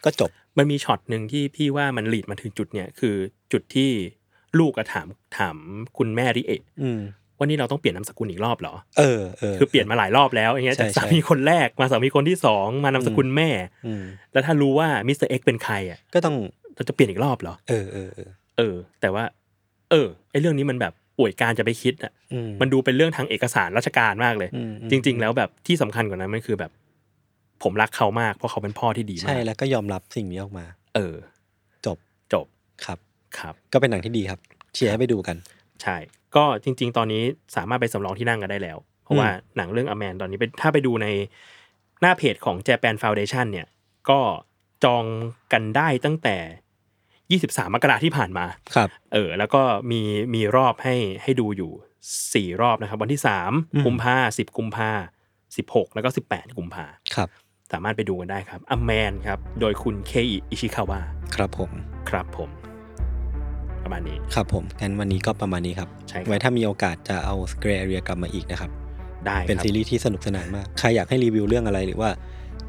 [0.05, 3.15] ก็จบมันมีช็อตหนึ่งที่พี่ว่ามัน lead มาถึงจุดเนี่ยคือ
[3.53, 3.91] จุดที่
[4.59, 5.07] ลูกอะถาม
[5.39, 5.57] ถาม
[5.97, 7.01] คุณแม่ริเอะอืม
[7.39, 13.51] ว่านี่เราต้องเปลี่ยนนามสกุลอีกรอบเหรอ เออเออคือเปลี่ยนมาหลายรอบแล้วอย่างเงี้ยใช่จากใช่สามีคนแรกมาสามีคนที่สองมานามสกุลแม่
[13.87, 16.37] อืมแล้วถ้ารู้ว่า Mister X เป็นใครอะก็ต้อง
[16.75, 19.25] เราจะเปลี่ยนอีกรอบเหรอ เออเออเออเออแต่ว่า
[19.91, 26.71] เออไอเรื่องนี้มันแบบป่วยการจะไปคิดอะอืมมันดูเป็นเรื่องทางเอกสารราชการมากเลยอืมอืมจริง ๆ แล้วแบบที่สำคัญกว่านั้นมันคือแบบ
[27.63, 30.65] ผมรักเขามากเพราะเขาเป็นพ่อที่ดีมาใช่กแล้วก็ยอมรับสิ่งนี้ออกมา
[30.95, 31.15] เออ
[31.87, 31.99] จบ
[32.33, 32.47] จบ
[32.85, 32.99] ครับ
[33.39, 34.41] ครับ ก็เป็นหนังที่ดีครับ
[34.75, 35.37] เชียร์ให้ไปดูกัน
[35.83, 35.97] ใช่
[36.37, 37.23] ก็จริง ๆ ตอนนี้
[37.57, 41.07] สามารถไปสำรองที่นั่งกันได้แล้ว เพราะว่าหนังเรื่องอแมนตอนนี้เป็นถ้าไปดูใน
[42.01, 43.67] หน้าเพจของ Japan Foundation เนี่ย
[44.11, 44.21] ก็
[44.85, 45.05] จอง
[45.53, 46.37] กันได้ตั้งแต่
[47.57, 50.01] 23 มกราที่ผ่านมาครับเออ แล้วก็มี
[50.35, 51.73] มีรอบให้ให้ดูอยู่
[52.57, 54.91] 4 รอบนะครับ วันที่อืม3กุมภาสิบกุมภา
[55.57, 57.29] สิบหกแล้วก็ 18 กุมภาครับ
[57.73, 61.01] สามารถไปดูกันได้ครับอแมนครับ โดยคุณเคอิอิชิคาวะ
[61.35, 61.71] ครับผม
[62.11, 62.66] ครับผม
[63.87, 68.71] ประมาณนี้ ครับผมงั้นวันนี้ก็ประมาณนี้ครับ ใช่ครับ ไว้ถ้ามีโอกาสจะเอาสเกรเรียกลับมาอีกนะครับ
[69.27, 72.11] ได้เป็นครับซีรีส์ที่สนุกสนานมาก ใครอยากให้รีวิวเรื่องอะไรหรือว่า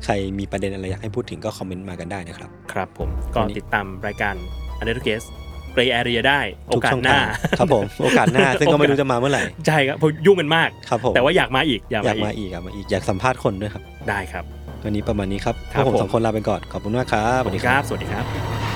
[0.04, 4.36] ใครมีประเด็นอะไรอยากให้พูดถึงก็คอมเมนต์มากันได้นะครับ ครับผมก็วันนี้ ติดตามรายการ
[4.82, 5.24] u n d e r g u e s
[5.76, 14.44] Gray Area ได้โอทุกกาสช่องหน้า ทางครับผม โอกาสหน้า ซึ่งก็ไม่รู้จะมาเมื่อไหร่ ใช่ครับเพราะยุ่งกันมาก ครับผมแต่ว่าอยากมาอีกอยากอยากมามาอีกอีกอยากมาอีกอยากสัมภาษณ์คนด้วยครับ ได้ครับ
[14.84, 18.67] วันนี้ประมาณนี้ครับครับพวกผมผม สองคนลาไปก่อน ขอบคุณมากครับ สวัสดีครับ สวัสดีครับ